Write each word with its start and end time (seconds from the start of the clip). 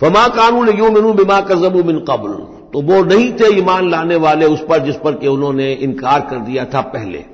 फमा 0.00 0.26
कानून 0.28 0.68
यू 0.68 0.90
मिनू 0.90 1.12
बिमा 1.12 1.40
कजबू 1.40 1.82
मिन 1.82 1.98
कबल। 2.00 2.32
तो 2.72 2.80
वो 2.82 3.02
नहीं 3.04 3.32
थे 3.32 3.52
ईमान 3.58 3.90
लाने 3.90 4.16
वाले 4.16 4.46
उस 4.46 4.60
पर 4.60 4.78
जिस 4.78 4.96
पर 4.96 5.14
कि 5.14 5.28
उन्होंने 5.28 5.72
इनकार 5.72 6.20
कर 6.20 6.38
दिया 6.38 6.64
था 6.64 6.80
पहले। 6.94 7.24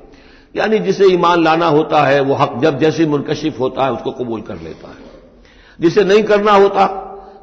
यानी 0.55 0.79
जिसे 0.79 1.07
ईमान 1.07 1.43
लाना 1.45 1.67
होता 1.67 2.03
है, 2.03 2.21
वो 2.21 2.35
हक 2.35 2.59
जब 2.63 2.79
जैसे 2.79 3.07
मुनकशिफ 3.07 3.61
होता 3.61 3.85
है, 3.85 3.93
उसको 3.93 4.11
कबूल 4.11 4.41
कर 4.41 4.55
लेता 4.55 4.89
है। 4.89 5.09
जिसे 5.79 6.05
नहीं 6.05 6.23
करना 6.23 6.53
होता 6.53 6.87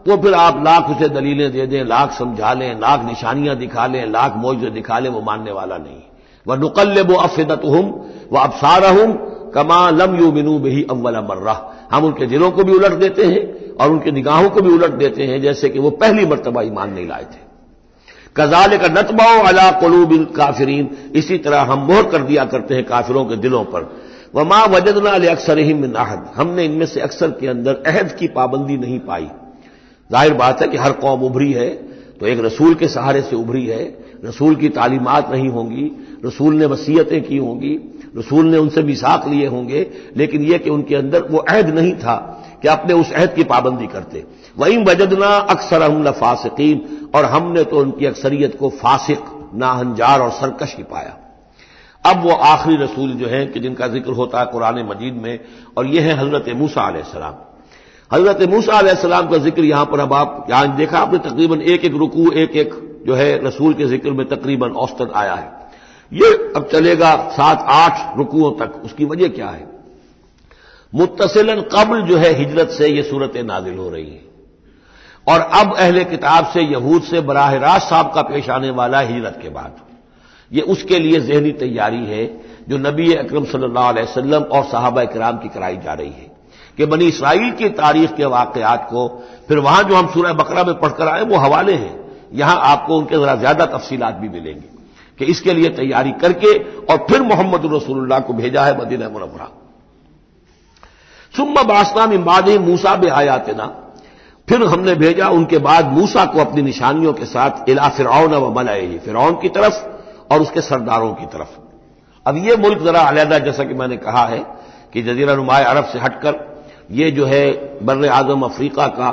तो 0.06 0.18
फिर 0.18 0.34
आप 0.34 0.62
लाख 0.66 0.90
उसे 0.90 1.08
दलीलें 1.10 1.52
दे 1.52 1.66
दें, 1.68 1.84
लाख 1.86 2.12
समझा 2.12 2.54
लें, 2.54 2.80
लाख 2.80 3.04
निशानियाँ 3.06 3.56
दिखा 3.56 3.86
लें, 3.88 4.06
लाख 4.12 4.34
मौजे 4.38 4.70
दिखा 4.70 5.00
लें, 5.00 5.10
वो 5.10 5.22
मानने 5.22 5.52
वाला 5.52 5.78
नहीं। 5.78 6.02
वह 6.46 6.56
नुकल 6.56 7.02
वो 7.04 7.16
अफिदत 7.16 7.66
हम 7.66 7.90
वह 8.32 8.42
अबसार 8.42 8.86
हूँ 8.90 9.08
कमा 9.52 9.90
लम 9.90 10.16
यू 10.16 10.32
मिनू 10.32 10.58
बही 10.60 10.86
अव्वल 10.92 11.18
मर्रा। 11.30 11.54
हम 11.92 12.06
उनके 12.06 12.26
दिलों 12.26 12.52
को 12.52 12.64
भी 12.64 12.74
उलट 12.74 12.94
देते 13.00 13.26
हैं 13.26 13.76
और 13.76 13.92
उनकी 13.92 14.12
निगाहों 14.12 14.50
को 14.50 14.62
भी 14.62 14.70
उलट 14.70 14.92
देते 14.94 15.24
हैं, 15.24 15.42
जैसे 15.42 15.70
कि 15.70 15.80
वो 15.80 15.90
पहली 15.92 16.26
मरतबा 16.26 16.62
ईमान 16.64 16.94
नहीं 16.94 17.08
लाए 17.08 17.24
थे। 17.24 17.46
कजाल 18.36 18.78
का 18.78 18.88
नतबाओ 18.92 19.44
अला 19.44 19.70
कलूब 19.82 20.14
काफिरीन। 20.36 20.90
इसी 21.16 21.38
तरह 21.40 21.62
हम 21.64 21.80
मोहर 21.82 22.10
कर 22.10 22.24
दिया 22.24 22.46
करते 22.46 22.76
हैं 22.76 22.84
काफिरों 22.86 23.26
के 23.26 23.36
दिलों 23.38 23.64
पर। 23.66 23.90
वह 24.36 24.44
माँ 24.44 24.66
वजदना 24.68 25.12
अक्सर 25.32 25.58
ही 25.60 25.74
मिनाहद 25.74 26.26
हमने 26.36 26.66
इनमें 26.66 26.86
से 26.86 27.02
अक्सर 27.02 27.32
के 27.32 27.48
अंदर 27.48 27.84
अहद 27.88 28.12
की 28.12 28.28
पाबंदी 28.30 28.78
नहीं 28.78 29.00
पाई। 29.00 29.28
ज़ाहिर 30.10 30.34
बात 30.34 30.62
है 30.62 30.68
कि 30.68 30.78
हर 30.78 30.92
कौम 30.98 31.24
उभरी 31.24 31.52
है 31.54 31.70
तो 32.20 32.26
एक 32.28 32.40
रसूल 32.40 32.74
के 32.74 32.88
सहारे 32.88 33.22
से 33.22 33.36
उभरी 33.36 33.66
है। 33.66 33.84
रसूल 34.26 34.56
की 34.56 34.70
तालीमत 34.70 35.28
नहीं 35.32 35.50
होंगी, 35.50 35.92
रसूल 36.26 36.56
ने 36.56 36.66
वसीयतें 36.66 37.22
की 37.24 37.38
होंगी। 37.38 37.74
रसूल 38.18 38.46
ने 38.46 38.58
उनसे 38.58 38.84
मिसाक 38.84 39.28
लिए 39.28 39.48
होंगे, 39.48 39.86
लेकिन 40.18 40.42
यह 40.44 40.58
कि 40.58 40.70
उनके 40.70 40.96
अंदर 40.96 41.28
वो 41.32 41.38
अहद 41.40 41.70
नहीं 41.70 41.94
था 41.96 42.16
कि 42.62 42.68
अपने 42.68 42.94
उस 42.94 43.12
अहद 43.12 43.34
की 43.34 43.44
पाबंदी 43.46 43.88
करते। 43.88 44.24
वहीं 44.58 44.78
वजदना 44.86 45.28
अक्सर 45.48 45.84
हम 45.84 46.12
फासिकीन 46.14 47.10
और 47.16 47.26
हमने 47.28 47.64
तो 47.64 47.80
उनकी 47.80 48.06
अक्सरियत 48.06 48.58
को 48.60 48.70
फासिक, 48.76 49.20
नाहंजार 49.56 50.22
और 50.22 50.32
सरकश 50.34 50.76
ही 50.78 50.84
पाया। 50.86 51.18
अब 52.04 52.24
वो 52.24 52.32
आखिरी 52.32 52.76
रसूल 52.78 53.12
जो 53.14 53.28
हैं 53.28 53.52
कि 53.52 53.60
जिनका 53.60 53.88
ज़िक्र 53.88 54.12
होता 54.14 54.40
है 54.40 54.46
कुरान 54.48 54.80
मजीद 54.88 55.14
में, 55.14 55.40
और 55.78 55.86
यह 55.88 56.04
है 56.04 56.18
हज़रत 56.18 56.50
मूसा 56.56 56.82
आसलाम 56.82 57.36
हज़रत 58.12 58.50
मूसा 58.50 58.74
आसलाम 58.92 59.28
का 59.30 59.38
ज़िक्र 59.40 59.64
यहाँ 59.64 59.86
पर 59.86 60.00
अब 60.00 60.14
आप, 60.14 60.46
यहाँ 60.50 60.76
देखा 60.76 61.00
आपने 61.00 61.20
तकरीबन 61.20 61.62
एक 61.64 61.86
एक 61.86 61.96
रुकू, 61.96 62.32
एक 62.34 62.56
एक 62.56 62.74
जो 63.08 63.16
है 63.16 63.46
रसूल 63.46 63.74
के 63.74 63.86
ज़िक्र 63.86 64.12
में 64.12 64.28
तकरीबन 64.30 64.70
औसतन 64.78 65.12
आया 65.16 65.34
है। 65.36 65.57
ये 66.12 66.28
अब 66.56 66.68
चलेगा 66.72 67.16
सात, 67.30 67.66
आठ 67.70 68.18
रुकुओं 68.18 68.52
तक। 68.52 68.82
उसकी 68.86 69.06
वजह 69.06 69.28
क्या 69.28 69.50
है? 69.50 69.68
मुतसिलन 70.94 71.62
कबल 71.74 72.02
जो 72.02 72.18
है 72.18 72.34
हिजरत 72.34 72.70
से 72.70 72.88
ये 72.88 73.04
सूरत 73.04 73.34
नाजिल 73.38 73.78
हो 73.78 73.90
रही 73.90 74.06
है। 74.06 74.26
और 75.28 75.40
अब 75.40 75.74
अहले 75.76 76.04
किताब 76.06 76.46
से, 76.46 76.62
यहूद 76.62 77.02
से 77.02 77.22
बराह 77.22 77.56
रास्त 77.56 77.90
साहब 77.90 78.12
का 78.16 78.22
पेश 78.22 78.50
आने 78.50 78.70
वाला 78.72 79.00
हिजरत 79.00 79.40
के 79.42 79.50
बाद। 79.50 79.82
ये 80.52 80.62
उसके 80.64 81.00
लिए 81.00 81.20
जहनी 81.22 81.52
तैयारी 81.52 82.06
है, 82.06 82.26
जो 82.70 82.78
नबी 82.78 83.14
अक्रम 83.14 83.44
वसल्लम 83.44 84.44
और 84.44 84.64
साहबा 84.64 85.04
कराम 85.06 85.38
की 85.38 85.50
कराई 85.50 85.78
जा 85.78 85.94
रही 85.94 86.10
है 86.10 86.32
कि 86.78 86.86
बनी 86.86 87.06
इसराइल 87.08 87.52
की 87.52 87.70
तारीख 87.76 88.16
के 88.16 88.26
वाकयात 88.28 88.88
को 88.90 89.08
फिर 89.48 89.60
वहाँ 89.60 89.84
जो 89.84 89.96
हम 89.96 90.08
सूरह 90.08 90.34
बकरा 90.34 90.64
में 90.64 90.74
पढ़कर 90.80 91.08
आए, 91.08 91.22
वो 91.22 91.38
हवाले 91.38 91.74
हैं। 91.74 91.96
यहाँ 92.34 92.60
आपको 92.64 92.98
उनके 92.98 93.16
जरा 93.16 93.36
ज़्यादा 93.36 93.66
तफसीलात 93.68 94.16
भी 94.16 94.30
मिलेंगी। 94.30 94.77
कि 95.20 95.26
इसके 95.26 95.54
लिए 95.54 95.70
तैयारी 95.76 96.12
करके 96.22 96.54
और 96.84 97.06
फिर 97.10 97.22
मोहम्मद 97.24 97.74
रसूलुल्लाह 97.74 98.20
को 98.20 98.34
भेजा 98.34 98.66
है 98.66 98.78
मदीना 98.82 99.10
मुनवरा 99.10 99.50
सुम्मा 101.34 101.64
बासना 101.64 102.06
में 102.08 102.16
इमाद 102.16 102.50
मूसा 102.62 102.96
बे 102.96 103.10
आयातना। 103.12 103.66
फिर 104.48 104.64
हमने 104.64 104.94
भेजा, 104.96 105.28
उनके 105.30 105.58
बाद 105.60 105.92
मूसा 105.92 106.26
को 106.26 106.40
अपनी 106.40 106.62
निशानियों 106.62 107.14
के 107.14 107.26
साथ 107.26 107.70
इला 107.70 107.88
फिरौन 107.90 108.34
व 108.34 108.54
मलाए 108.56 108.98
फिरौन 109.06 109.36
की 109.42 109.50
तरफ़ 109.50 109.76
और 110.34 110.42
उसके 110.42 110.62
सरदारों 110.62 111.14
की 111.14 111.26
तरफ़। 111.26 111.58
अब 112.26 112.38
यह 112.38 112.58
मुल्क 112.58 112.84
जरा 112.84 113.02
अलहदा, 113.02 113.38
जैसा 113.40 113.64
कि 113.64 113.74
मैंने 113.74 113.98
कहा 113.98 114.26
है 114.26 114.40
कि 114.94 115.02
जजीरा 115.02 115.36
नुमाए 115.36 115.64
अरब 115.64 115.86
से 115.86 116.00
हटकर 116.00 116.46
ये 116.92 117.12
जो 117.12 117.26
है 117.26 117.44
बर 117.84 118.08
आज़म 118.08 118.42
अफ्रीका 118.42 118.88
का 118.88 119.10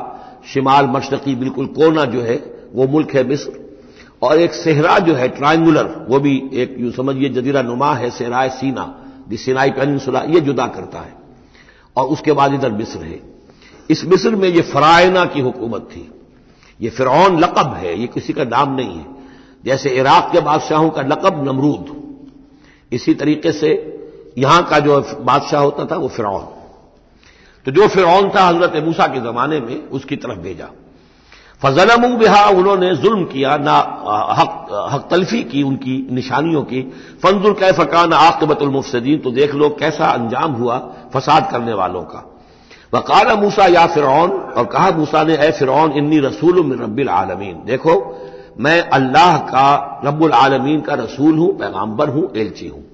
शिमाल 0.53 0.87
मशरकी 0.87 1.35
बिल्कुल 1.35 1.67
कोना 1.67 2.05
जो 2.05 2.21
है, 2.23 2.37
वो 2.75 2.87
मुल्क 2.87 3.15
है 3.15 3.25
मिस्र। 3.25 3.64
और 4.23 4.41
एक 4.41 4.53
सेहरा 4.53 4.99
जो 4.99 5.15
है, 5.15 5.29
ट्राइंगुलर, 5.29 6.07
वो 6.09 6.21
भी 6.21 6.51
एक, 6.53 6.77
यू 6.79 6.91
समझिए, 6.91 7.29
जजीरा 7.29 7.63
नुमा 7.63 7.95
है 7.95 8.11
सेहराय 8.11 8.51
सीना, 8.51 9.01
दी 9.29 9.37
सिनाई 9.37 9.71
पेनिनसुला, 9.71 10.21
ये 10.21 10.41
जुदा 10.41 10.67
करता 10.67 10.99
है। 11.01 11.15
और 11.97 12.05
उसके 12.07 12.33
बाद 12.33 12.55
इधर 12.55 12.73
मिस्र 12.73 12.99
है। 12.99 13.21
इस 13.91 14.05
मिस्र 14.05 14.37
में 14.37 14.49
ये 14.49 14.61
फरायना 14.61 15.25
की 15.25 15.41
हुकूमत 15.41 15.81
थी। 15.81 16.11
ये 16.81 16.91
फिरौन 16.91 17.39
लकब 17.39 17.75
है, 17.75 18.01
ये 18.01 18.07
किसी 18.07 18.33
का 18.33 18.45
नाम 18.45 18.75
नहीं 18.75 18.99
है। 18.99 19.07
जैसे 19.65 19.91
इराक 19.91 20.29
के 20.33 20.41
बादशाहों 20.41 20.91
का 20.91 21.03
लकब 21.03 21.49
नमरूद। 21.49 22.05
इसी 22.93 23.15
तरीके 23.15 23.53
से 23.53 23.91
यहाँ 24.39 24.65
का 24.65 24.79
जो 24.79 25.01
बादशाह 25.21 25.63
होता 25.63 25.85
था, 25.85 25.97
वो 25.97 26.09
फिरौन। 26.09 26.47
तो 27.65 27.71
जो 27.71 27.89
फिरौन 27.89 28.29
था, 28.29 28.49
हज़रत 28.49 28.85
मूसा 28.85 29.07
के 29.07 29.21
जमाने 29.21 29.61
में, 29.61 29.89
उसकी 29.89 30.17
तरफ़ 30.17 30.39
भेजा। 30.39 30.69
फजलमू 31.65 32.09
बिहा, 32.17 32.45
उन्होंने 32.51 32.95
जुल्म 32.97 33.25
किया, 33.25 33.57
ना 33.57 33.77
हक 34.39 34.53
हक 34.93 35.09
तलफी 35.11 35.43
की 35.43 35.63
उनकी 35.63 35.97
निशानियों 36.11 36.63
की। 36.63 36.83
फंजुल 37.23 37.53
कै 37.53 37.73
फकान 37.73 38.13
आकबतुलमुफसदीन 38.13 39.19
तो 39.19 39.31
देख 39.31 39.55
लो 39.55 39.69
कैसा 39.69 40.05
अंजाम 40.05 40.53
हुआ 40.53 40.79
फसाद 41.15 41.49
करने 41.51 41.75
वालों 41.75 42.03
का। 42.03 42.21
वकाल 42.95 43.37
मूसा, 43.37 43.67
या 43.67 43.87
फिरौन, 43.87 44.31
और 44.31 44.65
कहा 44.65 44.91
मूसा 44.91 45.23
ने, 45.23 45.35
ए 45.37 45.51
फिरौन, 45.51 45.93
इन्नी 45.93 46.19
रसूल 46.21 46.59
रब्बिल 46.83 47.09
आलमीन। 47.09 47.57
देखो, 47.67 47.95
मैं 48.61 48.81
अल्लाह 48.91 49.39
का, 49.39 50.03
रब्बुल 50.05 50.33
आलमीन 50.33 50.81
का 50.81 50.95
रसूल 50.95 51.39
हूँ 51.39 51.49
पैगाम्बर 51.59 52.09
हूँ, 52.09 52.31
एलची 52.37 52.69
हूँ। 52.69 52.85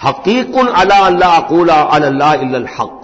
हकीकुन 0.00 0.66
अला 0.66 0.98
अल्लाह 1.06 1.36
अकूला 1.36 1.74
अल्लाह 1.74 2.32
हक। 2.78 2.95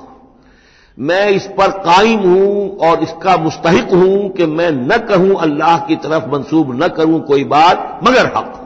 मैं 0.96 1.28
इस 1.30 1.46
पर 1.58 1.70
कायम 1.84 2.20
हूँ 2.20 2.78
और 2.78 3.02
इसका 3.02 3.36
मुस्तक 3.36 3.88
हूँ 3.92 4.28
कि 4.30 4.46
मैं 4.48 4.70
न 4.72 4.96
कहूँ 5.08 5.36
अल्लाह 5.42 5.78
की 5.86 5.96
तरफ़ 5.98 6.28
मंसूब 6.30 6.74
न 6.82 6.88
करूँ 6.88 7.20
कोई 7.22 7.44
बात 7.46 8.00
मगर 8.04 8.26
हक। 8.36 8.58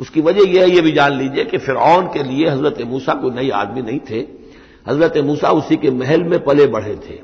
उसकी 0.00 0.20
वजह 0.20 0.50
यह 0.50 0.62
है 0.62 0.70
यह 0.70 0.82
भी 0.82 0.92
जान 0.92 1.12
लीजिए 1.12 1.44
कि 1.44 1.58
फिरौन 1.58 2.06
के 2.06 2.22
लिए 2.22 2.48
हज़रत 2.48 2.80
मूसा 2.86 3.14
कोई 3.14 3.30
नई 3.30 3.50
आदमी 3.52 3.82
नहीं 3.82 3.98
थे। 4.10 4.20
हज़रत 4.86 5.18
मूसा 5.24 5.50
उसी 5.52 5.76
के 5.76 5.90
महल 5.92 6.22
में 6.24 6.38
पले 6.44 6.66
बढ़े 6.68 6.94
थे 7.08 7.18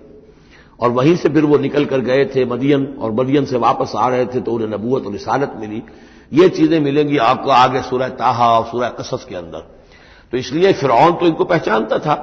और 0.78 0.90
वहीं 0.90 1.16
से 1.16 1.28
फिर 1.28 1.44
वो 1.44 1.58
निकल 1.58 1.84
कर 1.84 2.00
गए 2.00 2.24
थे 2.34 2.44
मदियन 2.44 2.86
और 3.00 3.12
मदियन 3.12 3.44
से 3.44 3.58
वापस 3.58 3.92
आ 3.96 4.08
रहे 4.08 4.26
थे 4.26 4.40
तो 4.40 4.52
उन्हें 4.52 4.68
नबूत 4.68 5.06
और 5.06 5.12
रिसालत 5.12 5.52
मिली। 5.60 5.82
ये 6.32 6.48
चीज़ें 6.50 6.78
मिलेंगी 6.80 7.18
आपको 7.24 7.50
आगे 7.50 7.82
सूरह 7.82 8.08
ताहा 8.14 8.48
और 8.50 8.64
सूरह 8.66 8.88
कसस 9.00 9.26
के 9.28 9.34
अंदर। 9.36 9.66
तो 10.32 10.36
इसलिए 10.38 10.72
फिरौन 10.72 11.12
तो 11.12 11.26
इनको 11.26 11.44
पहचानता 11.44 11.98
था। 11.98 12.14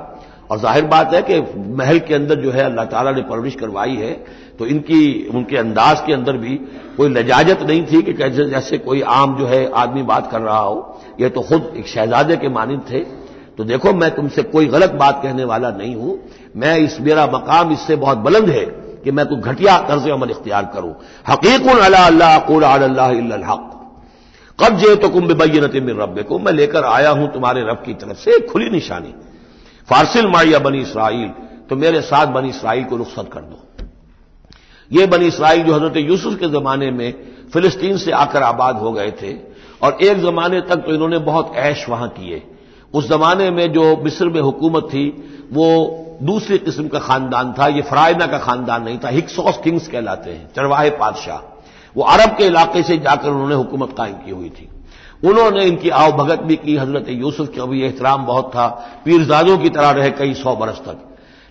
और 0.54 0.60
ज़ाहिर 0.60 0.86
बात 0.86 1.14
है 1.14 1.22
कि 1.22 1.40
महल 1.78 2.00
के 2.00 2.14
अंदर 2.14 2.42
जो 2.42 2.52
है 2.52 2.64
अल्लाह 2.64 2.86
ताला 2.86 3.12
ने 3.12 3.22
परवरिश 3.24 3.56
करवाई 3.56 3.96
है 3.98 4.14
तो 4.60 4.66
इनकी, 4.68 5.28
उनके 5.28 5.58
अंदाज 5.58 6.02
के 6.06 6.14
अंदर 6.14 6.38
भी 6.38 6.56
कोई 6.98 7.10
लजाजत 7.10 7.62
नहीं 7.62 7.86
थी 7.86 8.02
कि 8.02 8.14
कैसे 8.14 8.46
जैसे 8.50 8.78
कोई 8.80 9.02
आम 9.14 9.36
जो 9.38 9.46
है 9.48 9.62
आदमी 9.74 10.04
बात 10.04 10.30
कर 10.32 10.42
रहा 10.42 10.60
हो। 10.60 11.02
यह 11.22 11.30
तो 11.30 11.42
खुद 11.42 11.74
एक 11.78 11.88
शहजादे 11.88 12.38
के 12.38 12.50
मानद 12.52 12.86
थे। 12.92 13.00
तो 13.58 13.64
देखो, 13.64 13.94
मैं 13.94 14.10
तुमसे 14.16 14.44
कोई 14.46 14.66
गलत 14.68 14.92
बात 15.00 15.20
कहने 15.24 15.44
वाला 15.46 15.72
नहीं 15.72 15.96
हूँ। 15.96 16.20
मैं 16.56 16.78
इस, 16.78 17.00
मेरा 17.02 17.26
मकाम 17.28 17.72
इससे 17.72 17.96
बहुत 17.98 18.18
बुलंद 18.20 18.50
है 18.50 18.66
कि 19.04 19.12
मैं 19.12 19.26
कोई 19.26 19.38
घटिया 19.42 19.78
तर्ज 19.90 20.10
अमल 20.12 20.30
इख्तियार 20.30 20.72
करूँ। 20.74 20.96
हकीक 21.30 21.68
अल्लाह 21.70 23.58
कब 24.60 24.78
जे 24.78 24.96
तो 24.96 25.10
कुंभ 25.10 25.32
बैनत 25.34 25.76
मिन 25.84 25.98
रब 26.00 26.26
को 26.30 26.40
मैं 26.40 26.52
लेकर 26.54 26.84
आया 26.86 27.10
हूँ 27.12 27.34
तुम्हारे 27.34 27.62
रब 27.64 27.84
की 27.86 27.94
तरफ़ 27.96 28.18
से 28.20 28.40
खुली 28.48 28.70
निशानी। 28.70 29.14
फारसिल 29.88 30.28
मारिया 30.28 30.60
बनी 30.60 30.82
इसराइल 30.82 31.30
तो 31.70 31.76
मेरे 31.76 32.02
साथ 32.04 32.28
बनी 32.30 32.50
इसराइल 32.50 32.84
को 32.84 32.96
रुख्सत 32.98 33.30
कर 33.34 33.42
दो। 33.42 33.60
ये 34.92 35.06
बनी 35.08 35.26
इसराइल 35.28 35.64
जो 35.64 35.74
हज़रत 35.74 35.98
यूसुफ 36.00 36.40
के 36.40 36.48
जमाने 36.50 36.92
में 36.92 37.14
फिलिस्तीन 37.54 37.98
से 37.98 38.12
आकर 38.14 38.44
आबाद 38.44 38.78
हो 38.78 38.92
गए 38.92 39.12
थे, 39.14 39.34
और 39.82 39.98
एक 40.02 40.22
जमाने 40.22 40.62
तक 40.64 40.84
तो 40.86 40.94
इन्होंने 40.94 41.18
बहुत 41.22 41.52
ऐश 41.56 41.86
वहाँ 41.90 42.08
किए। 42.10 42.42
उस 42.94 43.10
जमाने 43.10 43.50
में 43.52 43.72
जो 43.74 43.96
मिस्र 44.04 44.30
में 44.30 44.42
हुकूमत 44.42 44.84
थी, 44.84 45.08
वो 45.52 46.00
दूसरी 46.22 46.58
किस्म 46.60 46.88
का 46.88 47.00
खानदान 47.00 47.54
था, 47.54 47.68
ये 47.68 47.82
फरायना 47.84 48.28
का 48.28 48.38
खानदान 48.40 48.84
नहीं 48.84 48.98
था, 49.00 49.10
हिक्सॉस 49.10 49.58
किंग्स 49.64 49.88
कहलाते 49.88 50.32
हैं, 50.32 50.48
चरवाहे 50.56 50.90
बादशाह 50.92 51.42
वो 51.96 52.04
अरब 52.06 52.36
के 52.38 52.46
इलाके 52.46 52.82
से 52.84 52.98
जाकर 53.00 53.30
उन्होंने 53.30 53.56
हुकूमत 53.56 53.94
कायम 53.98 54.14
की 54.16 54.32
हुई 54.32 54.50
थी। 54.52 54.70
उन्होंने 55.24 55.64
इनकी 55.66 55.90
आओ 55.90 56.12
भगत 56.12 56.40
भी 56.40 56.56
की। 56.56 56.76
हज़रत 56.76 57.06
यूसुफ 57.10 57.50
का 57.50 57.66
भी 57.66 57.82
एहतराम 57.82 58.26
बहुत 58.26 58.50
था। 58.50 58.68
पीरजादों 59.06 59.58
की 59.58 59.70
तरह 59.70 59.90
रहे 59.92 60.10
कई 60.12 60.34
सौ 60.34 60.56
बरस 60.56 60.80
तक। 60.80 60.98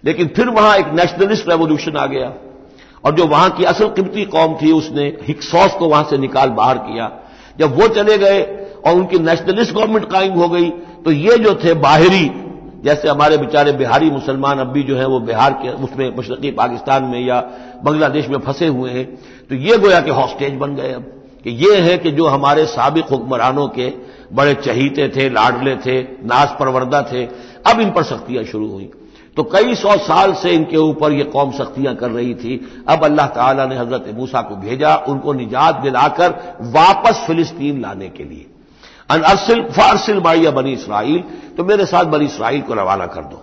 लेकिन 0.04 0.26
फिर 0.26 0.48
वहाँ 0.50 0.76
एक 0.76 0.92
नेशनलिस्ट 0.94 1.48
रेवोल्यूशन 1.48 1.96
आ 1.96 2.06
गया। 2.06 2.32
और 3.04 3.14
जो 3.14 3.26
वहाँ 3.26 3.50
की 3.50 3.64
असल 3.64 3.88
कीमती 3.88 4.24
कौम 4.26 4.54
थी, 4.54 4.72
उसने 4.72 5.04
हिक्सॉस 5.22 5.74
को 5.74 5.88
वहाँ 5.88 6.06
से 6.10 6.18
निकाल 6.18 6.50
बाहर 6.50 6.78
किया। 6.80 7.10
जब 7.58 7.80
वो 7.80 7.88
चले 7.88 8.18
गए 8.18 8.42
और 8.86 8.94
उनकी 8.94 9.18
नेशनलिस्ट 9.20 9.74
गवर्नमेंट 9.74 10.10
कायम 10.10 10.32
हो 10.32 10.48
गई 10.48 10.70
तो 11.04 11.10
ये 11.10 11.36
जो 11.38 11.54
थे 11.54 11.74
बाहरी, 11.76 12.30
जैसे 12.84 13.08
हमारे 13.08 13.36
बेचारे 13.36 13.72
बिहारी 13.72 14.10
मुसलमान 14.10 14.58
अब 14.58 14.66
भी 14.66 14.82
जो 14.82 14.96
है 14.96 15.06
वो 15.06 15.18
बिहार 15.20 15.52
के, 15.52 15.70
उसमें 15.84 16.16
मशरकी 16.16 16.50
पाकिस्तान 16.50 17.04
में 17.04 17.20
या 17.20 17.40
बांग्लादेश 17.84 18.28
में 18.28 18.38
फंसे 18.38 18.66
हुए 18.66 18.90
हैं 18.90 19.04
तो 19.48 19.54
ये 19.56 19.76
गोया 19.78 20.00
के 20.00 20.10
हॉस्टेज 20.10 20.54
बन 20.54 20.74
गए 20.74 20.92
अब। 20.92 21.10
कि 21.44 21.50
ये 21.58 21.76
है 21.80 21.96
कि 21.98 22.10
जो 22.12 22.26
हमारे 22.28 22.66
सबक 22.68 23.08
हुक्मरानों 23.10 23.68
के 23.68 23.92
बड़े 24.32 24.54
चहीते 24.56 25.08
थे, 25.08 25.28
लाडले 25.28 25.76
थे 25.76 26.00
नाज 26.24 26.48
परवरदा 26.58 27.02
थे, 27.02 27.24
अब 27.66 27.80
इन 27.80 27.90
पर 27.90 28.02
सख्तियाँ 28.04 28.44
शुरू 28.44 28.68
हुई। 28.68 28.90
तो 29.36 29.42
कई 29.44 29.74
सौ 29.74 29.96
साल 29.98 30.32
से 30.34 30.50
इनके 30.50 30.76
ऊपर 30.78 31.12
यह 31.12 31.24
कौम 31.32 31.52
सख्तियाँ 31.52 31.94
कर 31.96 32.10
रही 32.10 32.34
थी। 32.34 32.60
अब 32.88 33.04
अल्लाह 33.04 33.26
ताला 33.28 33.66
ने 33.66 33.76
हज़रत 33.76 34.14
मूसा 34.16 34.42
को 34.42 34.56
भेजा, 34.56 34.94
उनको 34.98 35.32
निजात 35.32 35.76
दिलाकर 35.76 36.30
वापस 36.72 37.24
फिलिस्तीन 37.26 37.80
लाने 37.80 38.08
के 38.08 38.24
लिए। 38.24 38.46
अरसिल, 39.10 39.62
फारसिल 39.66 40.20
बाइया 40.20 40.50
बनी 40.50 40.72
इसराइल 40.72 41.22
तो 41.56 41.64
मेरे 41.64 41.86
साथ 41.86 42.04
बनी 42.06 42.24
इसराइल 42.24 42.60
को 42.62 42.74
रवाना 42.74 43.06
कर 43.06 43.22
दो। 43.22 43.36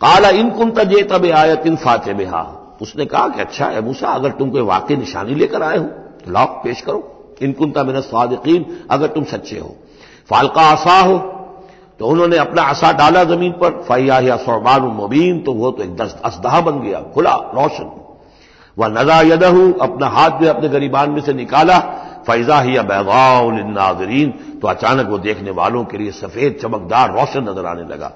काला, 0.00 0.28
इन 0.30 0.50
कुन 0.50 0.70
तजे 0.72 1.02
तब 1.04 1.26
आयत, 1.26 1.66
इन 1.66 1.76
फाते 1.76 2.14
बेहा 2.14 2.42
उसने 2.82 3.04
कहा 3.06 3.28
कि 3.28 3.40
अच्छा 3.40 3.66
है 3.66 3.80
मूसा, 3.80 4.08
अगर 4.08 4.30
तुम 4.32 4.50
कोई 4.50 4.62
वाकई 4.62 4.96
निशानी 4.96 5.34
लेकर 5.34 5.62
आए 5.62 5.78
हो 5.78 5.84
तो 6.24 6.32
लाओ 6.32 6.46
पेश 6.62 6.80
करो। 6.80 7.11
मेरा 7.44 8.00
स्वादकीन 8.02 8.64
अगर 8.90 9.06
तुम 9.08 9.24
सच्चे 9.26 9.58
हो। 9.58 9.74
फालका 10.30 10.62
आसा 10.62 10.98
हो 11.00 11.18
तो 12.00 12.06
उन्होंने 12.06 12.36
अपना 12.38 12.62
आसा 12.64 12.92
डाला 12.92 13.24
ज़मीन 13.24 13.52
पर। 13.52 13.70
फैया 13.82 14.36
सौबान 14.38 14.82
मुबीन 14.94 15.40
तो 15.42 15.52
वो 15.54 15.70
तो 15.70 15.82
एक 15.82 16.00
असदहा 16.00 16.60
बन 16.60 16.80
गया, 16.80 17.00
खुला, 17.14 17.34
रोशन। 17.54 17.90
वह 18.76 18.88
नजा 18.90 19.20
यदहू, 19.24 19.72
अपना 19.82 20.06
हाथ 20.08 20.30
भी 20.30 20.46
अपने 20.46 20.68
गरीबान 20.68 21.10
में 21.10 21.20
से 21.22 21.32
निकाला। 21.34 21.78
फैजा 22.26 22.60
ही 22.60 22.78
बैगाउनाजरीन 22.80 24.30
तो 24.62 24.68
अचानक 24.68 25.08
वो 25.08 25.18
देखने 25.18 25.50
वालों 25.52 25.84
के 25.84 25.98
लिए 25.98 26.10
सफ़ेद, 26.12 26.58
चमकदार, 26.62 27.12
रोशन 27.12 27.48
नज़र 27.48 27.66
आने 27.66 27.82
लगा। 27.84 28.08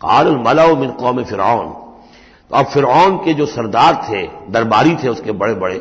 काल 0.00 0.36
मलाओ 0.38 0.76
मिन 0.76 0.90
कौम 0.92 1.22
फिरौन 1.24 1.66
तो 2.50 2.56
अब 2.56 2.66
फिरौन 2.66 3.16
के 3.16 3.34
जो 3.34 3.46
सरदार 3.46 3.94
थे, 4.04 4.26
दरबारी 4.50 4.94
थे 4.94 5.08
उसके 5.08 5.32
बड़े 5.32 5.54
बड़े 5.54 5.78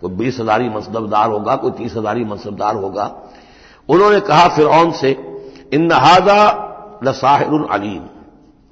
कोई 0.00 0.10
बीस 0.10 0.40
हजारी 0.40 0.68
मनसबदार 0.68 1.30
होगा, 1.30 1.56
कोई 1.56 1.70
तीस 1.70 1.96
हजारी 1.96 2.24
मनसबदार 2.24 2.74
होगा। 2.74 3.16
उन्होंने 3.88 4.20
कहा 4.20 4.48
फिरौन 4.48 4.92
से 4.92 5.10
इन 5.72 5.86
नहाजा 5.86 6.64
लसाहिर 7.04 7.66
अलीम। 7.70 8.02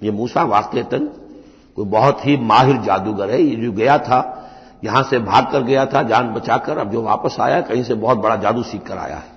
ये 0.03 0.11
मूसा 0.11 0.43
वाकता 0.43 0.99
कोई 1.77 1.85
बहुत 1.85 2.27
ही 2.27 2.37
माहिर 2.37 2.77
जादूगर 2.77 3.31
है। 3.31 3.43
ये 3.43 3.57
जो 3.57 3.73
गया 3.73 3.99
था, 3.99 4.33
यहाँ 4.85 5.03
से 5.03 5.19
भाग 5.19 5.47
कर 5.53 5.63
गया 5.63 5.87
था, 5.87 6.03
जान 6.03 6.29
बचाकर, 6.29 6.79
अब 6.79 6.91
जो 6.91 7.03
वापस 7.03 7.37
आया, 7.41 7.61
कहीं 7.61 7.83
से 7.83 7.95
बहुत 7.95 8.19
बड़ा 8.19 8.37
जादू 8.37 8.63
सीख 8.63 8.83
कर 8.83 8.99
आया 8.99 9.17
है। 9.17 9.35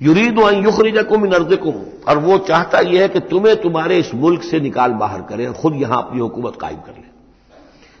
युरीद 0.00 0.38
युखरिजकुम 0.38 1.24
नर्जकुम 1.24 1.74
और 2.08 2.18
वो 2.18 2.38
चाहता 2.38 2.78
यह 2.78 3.02
है 3.02 3.08
कि 3.08 3.20
तुम्हें 3.20 3.56
तुम्हारे 3.56 3.96
इस 3.96 4.14
मुल्क 4.14 4.42
से 4.42 4.60
निकाल 4.60 4.92
बाहर 4.92 5.22
करें 5.22 5.46
और 5.46 5.54
खुद 5.54 5.74
यहाँ 5.74 5.98
अपनी 5.98 6.20
हुकूमत 6.20 6.56
कायम 6.60 6.76
कर 6.76 6.92
ले। 6.92 7.04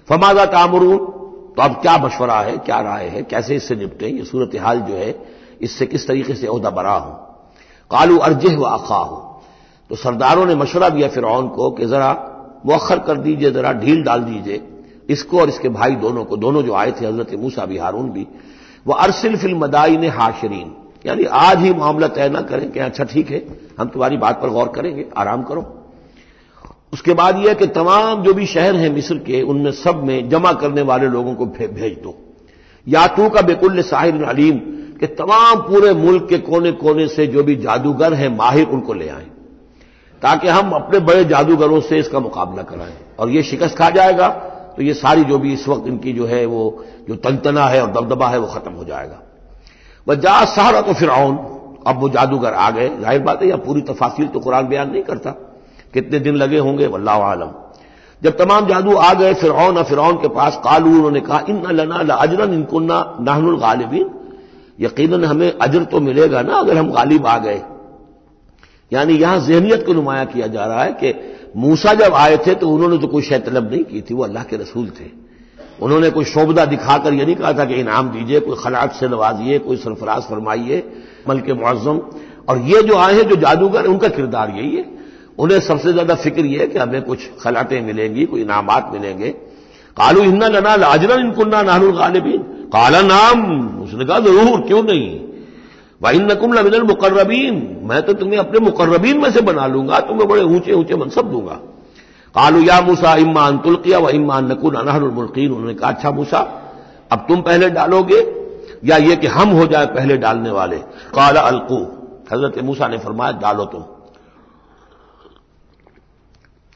फमादा 0.08 0.44
तामरून? 0.46 1.15
तो 1.56 1.62
अब 1.62 1.72
क्या 1.72 1.96
मशवरा 1.98 2.40
है, 2.40 2.58
क्या 2.58 2.80
राय 2.80 3.04
है, 3.04 3.22
कैसे 3.22 3.56
इससे 3.56 3.76
निपटें, 3.76 4.08
ये 4.08 4.24
सूरत 4.24 4.50
हाल 4.60 4.80
जो 4.80 4.94
है, 4.94 5.24
इससे 5.60 5.86
किस 5.86 6.06
तरीके 6.06 6.34
से 6.34 6.46
अहदा 6.46 6.70
बरा 6.70 6.92
हो? 6.92 7.10
कालू 7.90 8.18
अर्जह 8.18 8.56
व 8.56 8.62
अखा 8.62 8.96
हो। 8.96 9.42
तो 9.90 9.96
सरदारों 9.96 10.46
ने 10.46 10.54
मशवरा 10.54 10.88
दिया 10.88 11.08
फिर 11.08 11.22
को 11.24 11.70
कि 11.70 11.86
जरा 11.86 12.32
मौखर 12.66 12.98
कर 12.98 13.16
दीजिए, 13.16 13.50
जरा 13.50 13.72
ढील 13.72 14.02
डाल 14.02 14.20
दीजिए, 14.20 14.62
इसको 15.08 15.40
और 15.40 15.48
इसके 15.48 15.68
भाई 15.68 15.94
दोनों 15.94 16.24
को। 16.24 16.36
दोनों 16.36 16.62
जो 16.62 16.74
आए 16.74 16.92
थे, 16.92 17.06
हज़रत 17.06 17.34
मूसा 17.34 17.64
भी, 17.64 17.78
हारून 17.78 18.10
भी। 18.10 18.26
वह 18.86 18.96
अरसिल 18.96 19.36
फिल 19.36 19.54
मदाई 19.54 19.96
ने 19.96 20.08
हाशरीन। 20.08 20.76
यानी 21.06 21.24
आज 21.24 21.58
ही 21.58 21.74
मामला 21.74 22.08
तय 22.08 22.28
ना 22.28 22.40
करें 22.40 22.70
कि 22.70 22.80
अच्छा 22.80 23.04
ठीक 23.04 23.30
है, 23.30 23.46
हम 23.78 23.88
तुम्हारी 23.88 24.16
बात 24.16 24.42
पर 24.42 24.48
गौर 24.48 24.68
करेंगे, 24.68 25.06
आराम 25.16 25.42
करो। 25.42 25.85
उसके 26.92 27.14
बाद 27.14 27.38
यह 27.38 27.54
कि 27.54 27.66
तमाम 27.68 28.22
जो 28.22 28.32
भी 28.34 28.46
शहर 28.46 28.76
हैं 28.76 28.90
मिस्र 28.90 29.16
के, 29.20 29.42
उनमें 29.42 29.70
सब 29.74 30.02
में 30.04 30.28
जमा 30.28 30.52
करने 30.54 30.82
वाले 30.84 31.06
लोगों 31.08 31.34
को 31.34 31.46
भेज 31.46 31.98
दो। 32.02 32.14
या 32.86 33.06
तू 33.08 33.28
का 33.28 33.42
बेकुल 33.42 33.80
साहिर 33.82 34.22
अलीम, 34.24 34.58
के 35.00 35.06
तमाम 35.06 35.60
पूरे 35.62 35.92
मुल्क 35.94 36.26
के 36.28 36.38
कोने 36.40 36.72
कोने 36.74 37.06
से 37.08 37.26
जो 37.26 37.42
भी 37.42 37.56
जादूगर 37.58 38.14
हैं, 38.14 38.28
माहिर 38.36 38.68
उनको 38.68 38.92
ले 38.94 39.08
आए, 39.08 39.26
ताकि 40.22 40.48
हम 40.48 40.70
अपने 40.72 40.98
बड़े 41.00 41.24
जादूगरों 41.26 41.80
से 41.82 41.96
इसका 41.98 42.20
मुकाबला 42.20 42.62
कराएँ। 42.64 42.94
और 43.18 43.30
ये 43.30 43.42
शिकस्त 43.44 43.76
खा 43.78 43.90
जाएगा 43.92 44.28
तो 44.76 44.82
ये 44.82 44.94
सारी 44.94 45.24
जो 45.24 45.38
भी 45.38 45.52
इस 45.52 45.66
वक्त 45.68 45.86
इनकी 45.88 46.12
जो 46.12 46.26
है, 46.26 46.44
वो 46.46 46.84
जो 47.08 47.16
तनतना 47.16 47.66
है 47.66 47.82
और 47.82 47.90
दबदबा 47.92 48.28
है, 48.28 48.38
वो 48.38 48.46
खत्म 48.48 48.72
हो 48.72 48.84
जाएगा। 48.84 49.22
वह 50.06 50.14
जा 50.16 50.44
सहारा 50.46 50.80
तो 50.80 50.94
फिर 50.94 51.08
अब 51.08 52.00
वो 52.00 52.08
जादूगर 52.10 52.54
आ 52.54 52.70
गए। 52.70 52.88
ज़ाहिर 52.90 53.20
बात 53.22 53.42
है 53.42 53.48
या 53.48 53.56
पूरी 53.58 53.80
तफासिल 53.84 54.26
तो 54.28 54.40
कुरान 54.40 54.68
बयान 54.68 54.90
नहीं 54.90 55.02
करता। 55.02 55.30
कितने 55.96 56.18
दिन 56.20 56.34
लगे 56.36 56.58
होंगे? 56.60 56.86
वल्लाह 56.88 57.22
आलम। 57.24 57.50
जब 58.22 58.36
तमाम 58.38 58.66
जादू 58.66 58.94
आ 58.94 59.12
गए 59.14 59.34
फिर 59.34 59.52
फिर 59.84 59.98
के 60.16 60.28
पास 60.30 60.60
कालू, 60.64 60.90
उन्होंने 60.90 61.20
कहा 61.22 61.40
इन 61.48 61.62
लना 61.72 62.14
अजरन 62.14 62.52
इनकुन्ना 62.54 62.98
नाहनुल 63.20 63.58
गालिबीन। 63.60 64.10
यकीन 64.80 65.24
हमें 65.24 65.50
अजर 65.52 65.84
तो 65.84 66.00
मिलेगा 66.00 66.42
ना 66.42 66.54
अगर 66.56 66.76
हम 66.76 66.90
गालिब 66.92 67.26
आ 67.26 67.38
गए। 67.38 67.60
यानी 68.92 69.14
यहाँ 69.14 69.38
जहनीत 69.40 69.86
को 69.86 69.92
नुमाया 69.92 70.24
किया 70.26 70.46
जा 70.46 70.64
रहा 70.64 70.82
है 70.82 70.92
कि 70.94 71.12
मूसा 71.56 71.94
जब 71.96 72.14
आए 72.14 72.36
थे 72.36 72.54
तो 72.54 72.70
उन्होंने 72.70 72.98
तो 72.98 73.06
कोई 73.06 73.22
शय 73.22 73.38
तलब 73.40 73.70
नहीं 73.70 73.84
की 73.84 74.00
थी, 74.00 74.14
वो 74.14 74.24
अल्लाह 74.24 74.42
के 74.42 74.56
रसूल 74.56 74.90
थे। 74.90 75.08
उन्होंने 75.82 76.10
कोई 76.10 76.24
शोबदा 76.26 76.64
दिखाकर 76.66 77.12
यह 77.12 77.24
नहीं 77.24 77.36
कहा 77.36 77.52
था 77.52 77.64
कि 77.64 77.74
इनाम 77.74 78.10
दीजिए, 78.10 78.40
कोई 78.40 78.56
खलाट 78.56 78.92
से 78.92 79.08
नवाजिए, 79.08 79.58
कोई 79.58 79.76
सरफराज 79.76 80.22
फरमाइए 80.22 80.82
मल 81.28 81.40
के 81.40 81.52
मुआजम 81.54 82.00
और 82.48 82.58
ये 82.64 82.82
जो 82.82 82.96
आए 82.96 83.14
हैं, 83.14 83.28
जो 83.28 83.36
जादूगर 83.36 83.86
उनका 83.86 84.08
किरदार 84.08 84.50
यही 84.50 84.76
है। 84.76 84.95
उन्हें 85.38 85.60
सबसे 85.60 85.92
ज़्यादा 85.92 86.14
फ़िक्र 86.14 86.44
यह 86.44 86.60
है 86.60 86.66
कि 86.66 86.78
हमें 86.78 87.02
कुछ 87.02 87.18
खलाटें 87.42 87.80
मिलेंगी, 87.82 88.24
कोई 88.24 88.40
इनामात 88.40 88.90
मिलेंगे। 88.92 89.30
कालू 89.96 90.22
इन्ना 90.22 90.48
लना 90.48 90.76
लाजरन 90.76 91.20
इनकुन्ना 91.20 91.62
नानुल 91.62 91.96
गालिबीन। 91.98 92.42
काला 92.72 93.00
नाम, 93.02 93.42
उसने 93.82 94.04
कहा, 94.04 94.18
ज़रूर, 94.18 94.60
क्यों 94.60 94.82
नहीं? 94.82 95.20
वाइन 96.02 96.32
नकुम 96.32 96.52
लमिनल 96.52 96.82
मुकर्रबीन, 96.82 97.80
मैं 97.82 98.02
तो 98.02 98.12
तुम्हें 98.12 98.38
अपने 98.38 98.58
मुकर्रबीन 98.58 99.18
में 99.18 99.30
से 99.30 99.40
बना 99.40 99.66
लूँगा, 99.66 100.00
तुम्हें 100.00 100.28
बड़े 100.28 100.42
ऊँचे 100.42 100.72
ऊँचे 100.72 100.96
मनसब 100.96 101.30
दूँगा। 101.30 101.54
कालू, 102.34 102.62
या 102.62 102.80
मूसा 102.80 103.14
इमान 103.14 103.58
तुल्किया 103.58 103.98
व 103.98 104.10
इमान 104.10 104.52
नकुन 104.52 104.74
अनहरमुल्कीन 104.74 105.52
उन्होंने 105.52 105.74
कहा। 105.74 105.90
अच्छा 105.90 106.10
मूसा, 106.10 106.38
अब 107.12 107.18
तुम 107.18 107.42
पहले 107.42 107.70
डालोगे, 107.70 108.20
या 108.84 108.96
ये 108.96 109.16
कि 109.16 109.26
हम 109.26 109.48
हो 109.48 109.66
जाए 109.66 109.86
पहले 109.86 110.16
डालने 110.16 110.50
वाले? 110.50 110.76
काला 111.14 111.40
अलकू, 111.40 111.76
हज़रत 112.32 112.58
मूसा 112.64 112.88
ने 112.88 112.98
फरमाया, 112.98 113.32
डालो 113.32 113.64
तुम। 113.64 113.84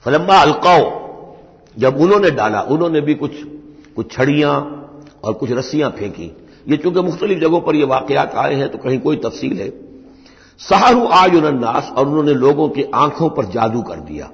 फलम्बा 0.05 0.37
अलकाओ। 0.39 0.85
जब 1.77 1.97
उन्होंने 1.99 2.31
डाला, 2.33 2.61
उन्होंने 2.63 3.01
भी 3.01 3.15
कुछ 3.17 3.33
कुछ 3.97 4.13
छड़ियाँ 4.13 4.55
और 5.25 5.33
कुछ 5.35 5.51
रस्सियाँ 5.53 5.91
फेंकी। 5.91 6.31
ये 6.67 6.77
चूँकि 6.77 7.01
मुख्तलिफ़ 7.03 7.39
जगहों 7.41 7.61
पर 7.61 7.77
ये 7.77 7.85
वाकयात 7.87 8.35
आए 8.37 8.55
हैं 8.55 8.69
तो 8.69 8.79
कहीं 8.79 8.99
कोई 9.01 9.17
तफसील 9.19 9.59
है। 9.59 9.73
सहारू 10.61 11.07
आयुनन्नास 11.15 11.93
और 11.97 12.07
उन्होंने 12.07 12.35
लोगों 12.37 12.69
की 12.69 12.83
आँखों 12.95 13.29
पर 13.31 13.45
जादू 13.47 13.83
कर 13.83 14.01
दिया, 14.03 14.31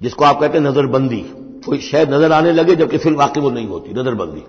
जिसको 0.00 0.24
आप 0.24 0.40
कहते 0.40 0.58
हैं 0.58 0.64
नजरबंदी। 0.64 1.20
कोई 1.66 1.78
शायद 1.80 2.12
नज़र 2.14 2.32
आने 2.32 2.52
लगे, 2.52 2.74
जबकि 2.76 2.98
फिर 2.98 3.12
वाकई 3.14 3.40
वो 3.40 3.50
नहीं 3.50 3.66
होती, 3.68 3.92
नजरबंदी। 3.92 4.42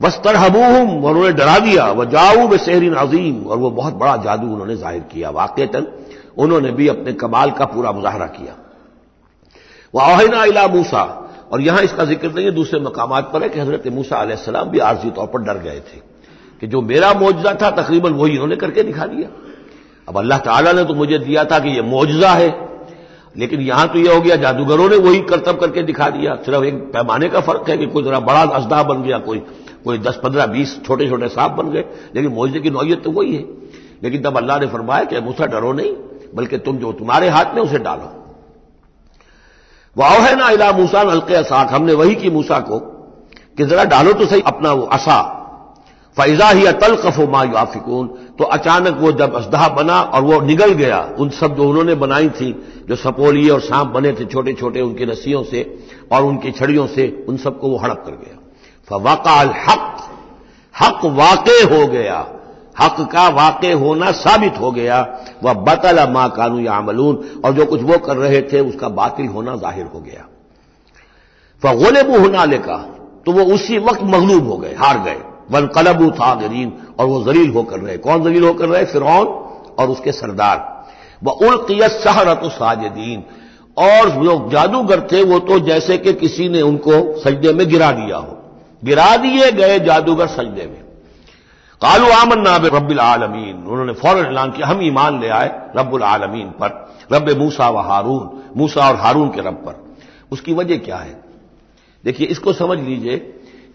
बस 0.00 0.20
तरहबूम 0.24 1.04
और 1.04 1.10
उन्होंने 1.10 1.32
डरा 1.34 1.58
दिया। 1.60 1.90
वह 1.92 2.04
जाऊ 2.06 2.46
ब 2.48 2.56
शहरीन 2.58 2.94
अजीम, 2.96 3.42
और 3.42 3.58
वह 3.58 3.70
बहुत 3.72 3.94
बड़ा 3.94 4.16
जादू 4.18 4.46
उन्होंने 4.48 4.76
ज़ाहिर 4.76 5.02
किया 5.12 5.30
वाकता 5.32 5.82
उन्होंने 6.34 6.70
भी 6.72 6.88
अपने 6.88 7.12
कमाल 7.14 7.50
का 7.50 7.64
पूरा 7.66 7.92
मुजाहरा 7.92 8.26
किया। 8.28 8.56
वह 9.94 10.14
ओहिना 10.14 10.44
इला 10.44 10.66
मूसा। 10.68 11.02
और 11.52 11.60
यहाँ 11.60 11.82
इसका 11.82 12.04
ज़िक्र 12.04 12.30
नहीं 12.30 12.44
है, 12.44 12.50
दूसरे 12.50 12.80
मकाम 12.80 13.20
पर 13.22 13.42
है 13.42 13.48
कि 13.48 13.60
हज़रत 13.60 13.86
मूसा 13.88 14.16
आसलाम 14.16 14.68
भी 14.70 14.78
आर्जी 14.80 15.10
तौर 15.10 15.26
पर 15.26 15.42
डर 15.42 15.58
गए 15.58 15.80
थे 15.82 16.00
कि 16.62 16.66
जो 16.66 16.80
मेरा 16.82 17.12
मुआवजा 17.14 17.54
था, 17.54 17.70
तकरीबन 17.72 18.12
वही 18.12 18.32
इन्होंने 18.32 18.56
करके 18.56 18.82
दिखा 18.82 19.06
दिया। 19.06 19.28
अब 20.08 20.18
अल्लाह 20.18 20.38
ताला 20.38 20.72
ने 20.72 20.84
तो 20.84 20.94
मुझे 20.94 21.18
दिया 21.18 21.44
था 21.44 21.58
कि 21.58 21.68
यह 21.68 21.82
मुआवजा 21.84 22.30
है, 22.30 22.48
लेकिन 23.36 23.60
यहाँ 23.60 23.86
तो 23.88 23.98
यह 23.98 24.14
हो 24.14 24.20
गया, 24.20 24.36
जादूगरों 24.36 24.88
ने 24.88 24.96
वही 24.98 25.20
करतब 25.24 25.58
करके 25.60 25.82
दिखा 25.82 26.08
दिया। 26.10 26.34
सिर्फ़ 26.36 26.64
एक 26.64 26.74
पैमाने 26.92 27.28
का 27.28 27.40
फ़र्क 27.40 27.68
है 27.70 27.76
कि 27.78 27.86
कोई 27.86 28.02
जरा 28.02 28.20
बड़ा 28.20 28.42
अजदा 28.42 28.82
बन 28.82 29.02
गया, 29.02 29.18
कोई 29.20 29.42
कोई 29.84 29.98
दस, 29.98 30.18
पंद्रह, 30.22 30.46
बीस 30.46 30.78
छोटे 30.84 31.08
छोटे 31.08 31.28
सांप 31.28 31.52
बन 31.52 31.70
गए, 31.70 31.84
लेकिन 32.14 32.30
मुआवजे 32.32 32.60
की 32.60 32.70
नौयत 32.70 33.02
तो 33.04 33.10
वही 33.10 33.34
है। 33.34 33.44
लेकिन 34.02 34.22
तब 34.22 34.36
अल्लाह 34.36 34.58
ने 34.58 34.66
फरमाया 34.66 35.04
कि 35.04 35.20
मूसा 35.20 35.46
डरो 35.46 35.72
नहीं, 35.72 35.92
बल्कि 36.34 36.58
तुम 36.58 36.76
जो 36.78 36.92
तुम्हारे 36.94 37.28
हाथ 37.28 37.54
में 37.54 37.62
उसे 37.62 37.78
डालो। 37.80 38.10
वाह 39.96 40.10
है 40.10 40.36
ना 40.36 40.50
इला 40.50 40.72
मूसा 40.72 41.00
हल्के 41.00 41.34
असाक 41.34 41.68
हमने 41.72 41.92
वही 41.92 42.14
की 42.14 42.30
मूसा 42.30 42.58
को 42.58 42.78
कि 43.56 43.64
जरा 43.64 43.84
डालो 43.84 44.12
तो 44.12 44.26
सही 44.26 44.40
अपना 44.40 44.72
वो 44.72 44.86
असा 44.86 45.38
फैजा 46.16 46.48
ही 46.48 46.66
अतल 46.66 46.96
कफो 46.96 47.26
मा 47.26 47.44
याफिकून 47.44 48.06
तो 48.38 48.44
अचानक 48.44 48.96
वो 49.00 49.12
जब 49.12 49.34
असदहा 49.34 49.68
बना 49.68 50.00
और 50.00 50.22
वो 50.22 50.40
निगल 50.40 50.72
गया, 50.72 51.08
उन 51.18 51.28
सब 51.28 51.56
जो 51.56 51.68
उन्होंने 51.68 51.94
बनाई 51.94 52.28
थी, 52.28 52.66
जो 52.88 52.96
सपोलिए 52.96 53.50
और 53.50 53.60
सांप 53.60 53.86
बने 53.86 54.12
थे 54.12 54.24
छोटे 54.24 54.52
छोटे 54.52 54.80
उनकी 54.80 55.04
रस्सियों 55.04 55.42
से 55.44 55.84
और 56.12 56.22
उनकी 56.22 56.50
छड़ियों 56.50 56.86
से, 56.86 57.24
उन 57.28 57.36
सबको 57.36 57.68
वो 57.68 57.76
हड़प 57.76 58.02
कर 58.06 58.12
गया। 58.12 58.38
फवाकाल 58.88 59.48
हक। 59.48 60.08
हक 60.74 61.04
वाक़ 61.04 61.74
हो 61.74 61.86
गया। 61.86 62.26
हक 62.76 63.00
का 63.12 63.28
वाक़ 63.30 63.66
होना 63.74 64.10
साबित 64.12 64.58
हो 64.60 64.70
गया। 64.72 65.00
वह 65.42 65.52
बतला 65.64 66.06
माँ 66.06 66.28
कानू 66.30 66.60
या 66.60 66.72
अमलून 66.72 67.40
और 67.44 67.52
जो 67.52 67.66
कुछ 67.66 67.82
वो 67.82 67.98
कर 67.98 68.16
रहे 68.16 68.40
थे, 68.42 68.60
उसका 68.60 68.88
बातिल 68.90 69.26
होना 69.26 69.56
ज़ाहिर 69.56 69.86
हो 69.86 70.00
गया। 70.00 70.26
फगोलेबू 71.62 72.18
होना 72.18 72.44
लेका 72.44 72.76
तो 73.26 73.32
वो 73.32 73.44
उसी 73.54 73.78
वक्त 73.78 74.02
मगलूब 74.04 74.48
हो 74.48 74.56
गए, 74.56 74.74
हार 74.74 74.98
गए। 74.98 75.20
वन 75.50 75.66
कलबू 75.66 76.10
थागरीन 76.10 76.72
और 76.98 77.06
वो 77.06 77.22
जलील 77.24 77.50
होकर 77.50 77.78
रहे। 77.78 77.96
कौन 77.98 78.22
जलील 78.24 78.44
होकर 78.44 78.68
रहे? 78.68 78.84
फिर 78.84 79.02
और 79.02 79.88
उसके 79.88 80.12
सरदार। 80.12 80.86
वह 81.22 81.46
उल्कियत 81.46 81.90
सहरत 82.00 82.40
साजदीन। 82.44 83.22
और 83.76 84.08
जो 84.22 84.48
जादूगर 84.50 85.00
थे, 85.12 85.22
वो 85.24 85.38
तो 85.38 85.58
जैसे 85.58 85.96
कि 85.98 86.12
किसी 86.12 86.48
ने 86.48 86.60
उनको 86.62 87.20
सजदे 87.20 87.52
में 87.52 87.68
गिरा 87.68 87.90
दिया 87.92 88.16
हो। 88.16 88.36
गिरा 88.84 89.16
दिए 89.16 89.50
गए 89.52 89.78
जादूगर 89.80 90.26
सजदे 90.26 90.66
में। 90.66 90.81
कालू 91.82 92.06
आमन 92.06 92.40
नाब 92.40 92.66
रब्बिल 92.66 92.98
आलमीन। 92.98 93.64
उन्होंने 93.66 93.92
फ़ौरन 93.92 94.26
ऐलान 94.26 94.50
किया, 94.50 94.66
हम 94.66 94.82
ईमान 94.82 95.20
ले 95.20 95.28
आए 95.28 95.70
रब्बुल 95.76 96.02
आलमीन 96.02 96.46
पर 96.46 96.94
रब 97.12 97.38
मूसा 97.38 97.70
व 97.70 97.78
हारून, 97.78 98.42
मूसा 98.56 98.88
और 98.88 98.96
हारून 98.96 99.28
के 99.28 99.40
रब 99.40 99.54
पर। 99.54 99.96
उसकी 100.32 100.52
वजह 100.52 100.76
क्या 100.76 100.96
है? 100.96 101.24
देखिए, 102.04 102.26
इसको 102.26 102.52
समझ 102.52 102.78
लीजिए 102.78 103.16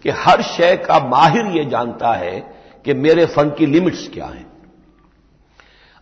कि 0.02 0.10
हर 0.10 0.42
शय 0.42 0.76
का 0.76 0.98
माहिर 1.08 1.46
यह 1.46 1.68
जानता 1.68 2.12
है 2.12 2.54
कि 2.84 2.94
मेरे 2.94 3.26
फन 3.26 3.50
की 3.50 3.66
लिमिट्स 3.66 4.08
क्या 4.14 4.26
हैं। 4.26 4.46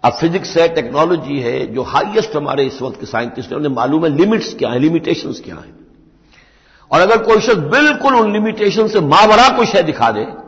अब 0.04 0.12
फिजिक्स 0.12 0.56
है, 0.56 0.68
टेक्नोलॉजी 0.68 1.40
है, 1.40 1.66
जो 1.66 1.82
हाईएस्ट 1.82 2.36
हमारे 2.36 2.64
इस 2.64 2.82
वक्त 2.82 3.00
के 3.00 3.06
साइंटिस्ट 3.06 3.50
हैं, 3.50 3.56
उन्हें 3.56 3.72
मालूम 3.72 4.04
है 4.04 4.16
लिमिट्स 4.16 4.54
क्या 4.54 4.70
है, 4.70 4.78
लिमिटेशंस 4.78 5.40
क्या 5.44 5.54
हैं। 5.54 5.74
और 6.90 7.00
अगर 7.00 7.18
कोई 7.18 7.40
शख्स 7.40 7.56
बिल्कुल 7.56 8.14
उन 8.14 8.32
लिमिटेशन 8.32 8.88
से 8.88 9.00
मावरा 9.00 9.56
कोई 9.56 9.66
शय 9.66 9.82
दिखा 9.82 10.10
दे 10.10 10.45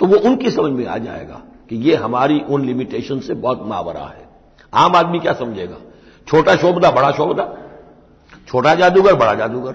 तो 0.00 0.06
वो 0.06 0.16
उनकी 0.16 0.50
समझ 0.50 0.72
में 0.72 0.86
आ 0.86 0.98
जाएगा 0.98 1.42
कि 1.68 1.76
ये 1.76 1.94
हमारी 1.94 2.40
उन 2.40 2.64
लिमिटेशन 2.64 3.20
से 3.20 3.34
बहुत 3.34 3.62
मावरा 3.66 4.00
है। 4.00 4.28
आम 4.74 4.96
आदमी 4.96 5.18
क्या 5.18 5.32
समझेगा? 5.32 5.76
छोटा 6.28 6.56
शोभदा, 6.56 6.90
बड़ा 6.90 7.10
शोभदा? 7.10 7.54
छोटा 8.48 8.74
जादूगर, 8.74 9.14
बड़ा 9.14 9.34
जादूगर। 9.34 9.74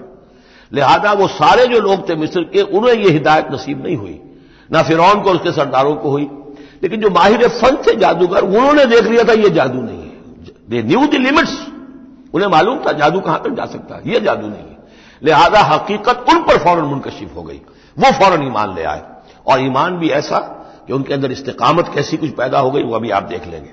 लिहाजा 0.72 1.12
वो 1.12 1.28
सारे 1.28 1.66
जो 1.66 1.80
लोग 1.80 2.08
थे 2.08 2.14
मिस्र 2.14 2.42
के, 2.42 2.62
उन्हें 2.62 2.94
यह 2.94 3.12
हिदायत 3.12 3.48
नसीब 3.52 3.84
नहीं 3.84 3.96
हुई। 3.96 4.22
ना 4.72 4.82
फिर 4.82 4.98
को, 4.98 5.30
उसके 5.30 5.52
सरदारों 5.52 5.94
को 5.94 6.10
हुई। 6.10 6.30
लेकिन 6.82 7.00
जो 7.00 7.10
माहिर 7.10 7.48
फन 7.48 7.76
थे 7.76 7.96
जादूगर, 7.96 8.44
उन्होंने 8.44 8.84
देख 8.84 9.04
लिया 9.04 9.24
था 9.24 9.32
यह 9.32 9.48
जादू 9.48 9.80
नहीं 9.80 10.00
है। 10.00 10.12
दे 10.68 10.82
न्यू 10.82 11.06
द 11.06 11.14
लिमिट्स 11.14 11.66
उन्हें 12.34 12.48
मालूम 12.48 12.78
था, 12.78 12.92
जादू 12.92 13.20
कहाँ 13.20 13.42
तक 13.42 13.50
जा 13.50 13.66
सकता 13.66 13.94
है। 13.94 14.02
यह 14.06 14.18
जादू 14.18 14.46
नहीं 14.46 14.58
है। 14.58 14.76
लिहाजा 15.22 15.60
हकीकत 15.60 16.24
उन 16.28 16.42
पर 16.42 16.58
फ़ौरन 16.58 16.82
मुनकशिफ 16.82 17.36
हो 17.36 17.42
गई। 17.42 17.60
वो 17.98 18.12
फ़ौरन 18.12 18.46
ईमान 18.46 18.74
ले 18.74 18.82
आए। 18.82 19.11
और 19.46 19.60
ईमान 19.60 19.96
भी 19.98 20.08
ऐसा 20.10 20.38
कि 20.86 20.92
उनके 20.92 21.14
अंदर 21.14 21.32
इस्तेकामत 21.32 21.90
कैसी 21.94 22.16
कुछ 22.16 22.30
पैदा 22.30 22.58
हो 22.58 22.70
गई, 22.70 22.82
वो 22.82 22.94
अभी 22.96 23.10
आप 23.10 23.22
देख 23.22 23.46
लेंगे। 23.46 23.70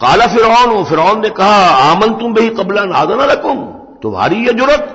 काला 0.00 0.26
फिर 0.26 0.84
फिर 0.84 1.00
ने 1.18 1.28
कहा 1.30 1.66
आमन 1.84 2.14
तुम 2.14 2.34
भी 2.34 2.48
कबला 2.48 2.84
नादना 2.84 3.24
रकुम 3.24 3.64
तुम्हारी 4.02 4.36
यह 4.36 4.52
ज़रूरत, 4.52 4.92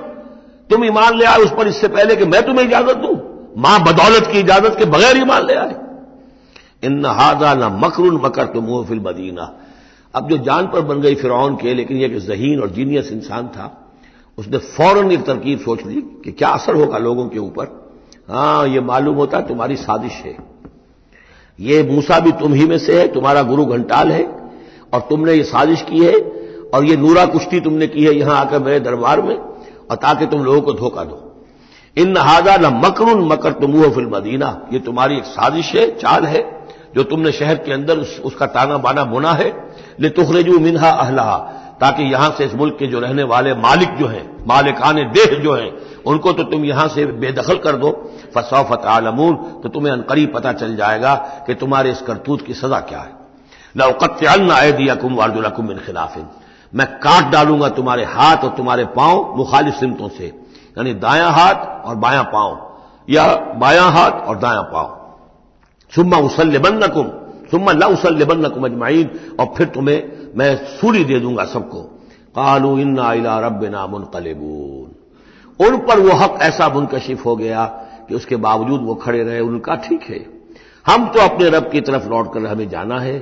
तुम 0.70 0.84
ईमान 0.84 1.16
ले 1.18 1.24
आए 1.24 1.38
उस 1.38 1.50
पर 1.50 1.68
इससे 1.68 1.88
पहले 1.88 2.16
कि 2.16 2.24
मैं 2.24 2.42
तुम्हें 2.46 2.66
इजाज़त 2.66 2.96
दूँ, 2.96 3.14
माँ 3.58 3.80
बदौलत 3.80 4.26
की 4.32 4.38
इजाज़त 4.38 4.78
के 4.78 4.84
बगैर 4.84 5.16
ईमान 5.16 5.46
ले 5.46 5.54
आए। 5.54 5.74
इन 6.82 7.06
हाजा 7.06 7.54
न 7.54 7.78
मकर 7.84 8.10
मकर 8.22 8.46
तुम 8.46 8.84
फिल 8.84 9.00
मदीना। 9.00 9.52
अब 10.14 10.28
जो 10.28 10.38
जान 10.38 10.66
पर 10.66 10.80
बन 10.80 11.00
गई 11.00 11.14
फिर 11.14 11.30
के, 11.32 11.74
लेकिन 11.74 11.96
यह 11.96 12.18
जहीन 12.18 12.60
और 12.60 12.70
जीनियस 12.70 13.12
इंसान 13.12 13.48
था, 13.48 13.70
उसने 14.38 14.58
फ़ौरन 14.58 15.12
एक 15.12 15.24
तरकीब 15.24 15.58
सोच 15.58 15.84
ली 15.86 16.00
कि 16.24 16.32
क्या 16.32 16.48
असर 16.48 16.74
होगा 16.74 16.98
लोगों 16.98 17.28
के 17.28 17.38
ऊपर। 17.38 17.81
हाँ 18.32 18.66
यह 18.66 18.80
मालूम 18.80 19.16
होता 19.16 19.40
तुम्हारी 19.40 19.76
साजिश 19.76 20.12
है। 20.24 20.36
ये 21.58 21.82
मूसा 21.82 22.18
भी 22.20 22.30
तुम 22.32 22.52
ही 22.54 22.66
में 22.66 22.78
से 22.78 22.98
है 23.00 23.06
तुम्हारा 23.08 23.42
गुरु 23.42 23.64
घंटाल 23.66 24.12
है 24.12 24.22
और 24.92 25.00
तुमने 25.00 25.32
ये 25.34 25.42
साजिश 25.44 25.82
की 25.82 26.04
है 26.04 26.14
और 26.74 26.84
ये 26.84 26.96
नूरा 26.96 27.24
कुश्ती 27.26 27.60
तुमने 27.60 27.86
की 27.86 28.04
है 28.04 28.14
यहाँ 28.14 28.36
आकर 28.36 28.58
मेरे 28.58 28.80
दरबार 28.80 29.22
में 29.22 29.34
और 29.34 29.96
ताकि 29.96 30.26
तुम 30.26 30.44
लोगों 30.44 30.60
को 30.60 30.72
धोखा 30.72 31.04
दो। 31.04 31.18
इन 31.96 32.16
हाजा 32.18 32.56
न 32.56 32.72
मकरुन 32.84 33.26
मकर 33.28 33.52
तुम 33.52 33.80
फिल 33.90 34.06
मदीना। 34.06 34.50
ये 34.72 34.78
तुम्हारी 34.78 35.16
एक 35.16 35.24
साजिश 35.26 35.74
है 35.74 35.86
चाल 35.96 36.24
है 36.26 36.42
जो 36.94 37.02
तुमने 37.02 37.32
शहर 37.32 37.54
के 37.56 37.72
अंदर 37.72 37.98
उस, 37.98 38.20
उसका 38.20 38.46
ताना 38.48 38.78
बाना 38.78 39.04
बुना 39.04 39.32
है। 39.32 39.52
ले 40.00 40.08
तुखरेजू 40.10 40.58
मिनहा 40.58 40.90
अहला 40.90 41.24
ताकि 41.82 42.02
यहाँ 42.02 42.28
से 42.38 42.44
इस 42.44 42.54
मुल्क 42.54 42.76
के 42.78 42.86
जो 42.86 43.00
रहने 43.00 43.22
वाले 43.22 43.54
मालिक 43.54 43.96
जो 43.96 44.06
हैं, 44.06 44.24
मालिकान 44.46 44.96
देह 45.12 45.38
जो 45.38 45.54
हैं, 45.54 45.70
उनको 46.06 46.32
तो 46.32 46.42
तुम 46.42 46.64
यहाँ 46.64 46.86
से 46.88 47.06
बेदखल 47.06 47.56
कर 47.58 47.76
दो। 47.76 47.90
फसौफत 48.36 48.84
आलमून 48.86 49.36
तो 49.62 49.68
तुम्हें 49.68 49.92
अनकरी 49.92 50.26
पता 50.26 50.52
चल 50.52 50.76
जाएगा 50.76 51.14
कि 51.46 51.54
तुम्हारे 51.54 51.90
इस 51.90 52.00
करतूत 52.00 52.46
की 52.46 52.54
सजा 52.54 52.78
क्या 52.80 52.98
है। 52.98 53.12
लौकत 53.76 54.18
कुम 55.56 55.70
इन 55.70 55.78
खिलाफिन। 55.78 56.26
मैं 56.72 56.86
काट 56.98 57.32
डालूँगा 57.32 57.68
तुम्हारे 57.68 58.04
हाथ 58.04 58.44
और 58.44 58.50
तुम्हारे 58.50 58.84
पाँव 58.96 59.34
मुखालिफ 59.36 59.74
सिमतों 59.74 60.08
से, 60.08 60.26
यानी 60.78 60.94
दाया 60.94 61.28
हाथ 61.28 61.86
और 61.86 61.96
बायां 61.96 62.24
पाँव। 62.24 62.58
या 63.08 63.26
बायां 63.56 63.90
हाथ 63.92 64.26
और 64.28 64.38
दाया 64.38 64.62
पाँव। 64.72 64.98
सुम्मा 65.92 66.18
उसल्लबन 66.20 66.84
नकुम 66.84 67.10
सुम्मा 67.50 67.72
ला 67.72 67.86
उसल्लबन 67.86 68.46
नकुम 68.46 68.64
अजमाइन 68.64 69.10
और 69.40 69.52
फिर 69.56 69.66
तुम्हें 69.66 70.21
मैं 70.36 70.54
सूरी 70.76 71.04
दे 71.04 71.18
दूँगा 71.20 71.44
सबको। 71.44 71.80
कालू 72.36 72.78
इन्ना 72.78 73.12
इला 73.12 73.38
रब 73.38 73.64
ना 73.64 73.86
मुनकलेबून। 73.86 75.66
उन 75.66 75.76
पर 75.78 76.00
वो 76.00 76.12
हक 76.12 76.38
ऐसा 76.42 76.68
मुनकशिफ 76.68 77.24
हो 77.26 77.36
गया 77.36 77.64
कि 78.08 78.14
उसके 78.14 78.36
बावजूद 78.36 78.82
वो 78.82 78.94
खड़े 78.94 79.22
रहे, 79.22 79.40
उनका 79.40 79.74
ठीक 79.74 80.02
है। 80.02 80.24
हम 80.86 81.06
तो 81.08 81.20
अपने 81.20 81.48
रब 81.50 81.70
की 81.70 81.80
तरफ़ 81.80 82.08
लौट 82.08 82.32
कर 82.34 82.46
हमें 82.46 82.68
जाना 82.68 82.98
है 83.00 83.18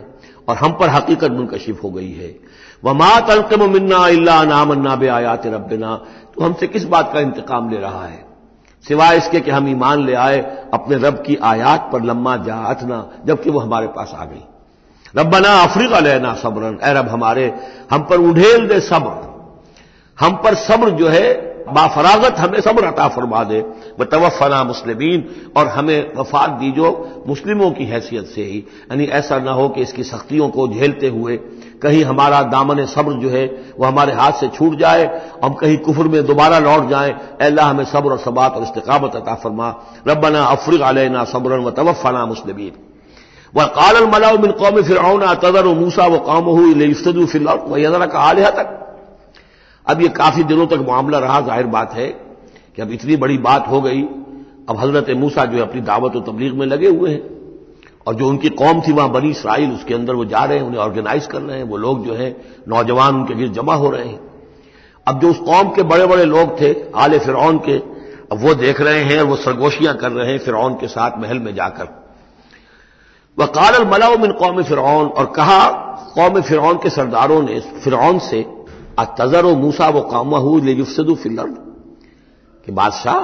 और 0.48 0.56
हम 0.56 0.72
पर 0.72 0.88
हकीकत 0.88 1.30
मुनकशिफ 1.30 1.82
हो 1.84 1.90
गई 1.90 2.12
है। 2.12 2.34
वमा 2.84 3.08
तलकम 3.20 3.70
मिन्ना 3.70 3.96
अल्ला 3.96 4.42
नामन्ना 4.44 4.94
बे 4.96 5.08
आयात 5.08 5.46
रबना 5.46 5.94
तो 6.34 6.44
हमसे 6.44 6.66
किस 6.66 6.84
बात 6.84 7.12
का 7.12 7.20
इंतकाम 7.20 7.70
ले 7.70 7.78
रहा 7.78 8.04
है? 8.06 8.24
सिवाय 8.84 9.16
इसके 9.16 9.40
कि 9.40 9.50
हम 9.50 9.68
ईमान 9.68 10.04
ले 10.06 10.14
आए, 10.14 10.38
अपने 10.74 10.96
रब 10.98 11.22
की 11.22 11.36
आयात 11.36 11.88
पर 11.92 12.02
लम्मा 12.02 12.36
जात 12.36 12.82
ना 12.82 13.06
जबकि 13.26 13.50
वो 13.50 13.58
हमारे 13.58 13.86
पास 13.86 14.12
आ 14.14 14.24
गई। 14.24 14.44
रबना 15.14 15.54
अफ्रीका 15.62 15.98
लेना 15.98 16.34
सब्रन। 16.34 16.78
अरब 16.82 17.08
हमारे, 17.08 17.52
हम 17.90 18.02
पर 18.02 18.16
उढ़ेल 18.16 18.66
दे 18.68 18.80
सब्र। 18.80 19.28
हम 20.18 20.36
पर 20.36 20.54
सब्र 20.54 20.90
जो 20.90 21.08
है, 21.08 21.50
बाफरागत 21.68 22.38
हमें 22.38 22.60
सब्र 22.60 22.84
अता 22.84 23.06
फरमा 23.08 23.42
दे। 23.44 23.60
व 24.00 24.04
तवफ़ना 24.04 24.62
मुस्लिमीन, 24.64 25.24
और 25.56 25.66
हमें 25.68 26.12
वफात 26.16 26.50
दीजो 26.50 27.24
मुस्लिमों 27.28 27.70
की 27.70 27.84
हैसियत 27.84 28.26
से 28.26 28.42
ही। 28.42 28.58
यानी 28.58 29.04
ऐसा 29.04 29.38
ना 29.38 29.52
हो 29.52 29.68
कि 29.68 29.82
इसकी 29.82 30.04
सख्तियों 30.04 30.48
को 30.48 30.68
झेलते 30.68 31.08
हुए 31.08 31.36
कहीं 31.82 32.04
हमारा 32.04 32.42
दामन 32.42 32.84
सब्र 32.86 33.12
जो 33.12 33.30
है 33.30 33.44
वह 33.78 33.88
हमारे 33.88 34.12
हाथ 34.12 34.32
से 34.32 34.48
छूट 34.48 34.74
जाए, 34.78 35.04
हम 35.44 35.54
कहीं 35.54 35.78
कुफर 35.78 36.08
में 36.08 36.24
दोबारा 36.26 36.58
लौट 36.58 36.88
जाए। 36.88 37.14
अल्लाह 37.40 37.70
हमें 37.70 37.84
सब्र 37.84 38.10
और 38.10 38.18
सबात 38.18 38.52
और 38.52 38.62
इस्तकामत 38.62 39.16
अता 39.16 39.34
फरमा। 39.34 39.74
रबना 40.08 40.44
अफ्रीक 40.44 40.80
अलना 40.80 41.24
सब्रन 41.24 41.64
व 41.64 41.70
तवफ़ना 41.70 42.26
मुस्लिमीन। 42.26 42.72
वह 43.54 43.64
काल 43.74 44.04
मलाउ 44.06 44.38
मिन 44.38 44.50
कौम 44.54 44.80
फिर 44.82 44.98
तदर 45.42 45.66
मूसा 45.74 46.06
व 46.06 46.18
कौम 46.20 46.44
हुई 46.46 46.74
फिल 47.26 47.46
वह 47.46 48.06
का 48.06 48.18
आलिया 48.20 48.50
तक 48.50 48.76
अब 49.86 50.00
ये 50.02 50.08
काफ़ी 50.14 50.44
दिनों 50.44 50.66
तक 50.66 50.84
मामला 50.88 51.18
रहा 51.18 51.40
ज़ाहिर 51.40 51.66
बात 51.66 51.94
है 51.94 52.06
कि 52.76 52.82
अब 52.82 52.90
इतनी 52.92 53.16
बड़ी 53.16 53.38
बात 53.40 53.68
हो 53.68 53.80
गई 53.80 54.02
अब 54.68 54.76
हज़रत 54.78 55.10
मूसा 55.16 55.44
जो 55.44 55.56
है 55.56 55.62
अपनी 55.62 55.80
दावत 55.82 56.16
और 56.16 56.22
तबलीग 56.22 56.54
में 56.54 56.66
लगे 56.66 56.88
हुए 56.88 57.10
हैं 57.10 57.22
और 58.06 58.14
जो 58.14 58.28
उनकी 58.28 58.48
कौम 58.54 58.80
थी 58.80 58.92
वहाँ 58.92 59.10
बनी 59.12 59.30
इसराइल 59.30 59.72
उसके 59.72 59.94
अंदर 59.94 60.14
वो 60.14 60.24
जा 60.24 60.44
रहे 60.44 60.58
हैं 60.58 60.64
उन्हें 60.64 60.80
ऑर्गेनाइज 60.80 61.26
कर 61.26 61.40
रहे 61.40 61.56
हैं 61.56 61.64
वो 61.64 61.76
लोग 61.76 62.04
जो 62.06 62.14
है 62.14 62.28
नौजवान 62.68 63.14
उनके 63.14 63.34
गिर 63.34 63.48
जमा 63.52 63.74
हो 63.74 63.90
रहे 63.90 64.06
हैं 64.06 64.20
अब 65.06 65.20
जो 65.20 65.30
उस 65.30 65.38
कौम 65.38 65.70
के 65.70 65.82
बड़े 65.82 66.06
बड़े 66.06 66.24
लोग 66.24 66.60
थे 66.60 66.74
आले 66.96 67.18
फिर 67.18 67.36
के 67.58 67.76
अब 68.32 68.42
वो 68.42 68.54
देख 68.54 68.80
रहे 68.80 69.02
हैं 69.02 69.18
और 69.20 69.26
वो 69.26 69.36
सरगोशियाँ 69.36 69.96
कर 69.96 70.12
रहे 70.12 70.32
हैं 70.32 70.38
फिर 70.38 70.54
के 70.80 70.88
साथ 70.88 71.18
महल 71.18 71.38
में 71.38 71.54
जाकर 71.54 71.99
वह 73.40 73.46
काल 73.46 73.84
मलाओ 73.84 74.16
मिन 74.18 74.32
कौम 74.32 74.62
फिर 74.62 74.78
और 74.78 75.26
कहा, 75.26 75.68
कौम 76.14 76.40
फिर 76.40 76.60
के 76.82 76.90
सरदारों 76.90 77.42
ने 77.42 77.60
फिर 77.60 78.18
से 78.18 78.46
तजर 79.18 79.44
व 79.44 79.56
मूसा 79.56 79.88
व 79.88 80.00
कामहू 80.00 80.58
लेजुफसदू 80.58 81.14
फिलर 81.14 81.46
कि 82.66 82.72
बादशाह, 82.72 83.20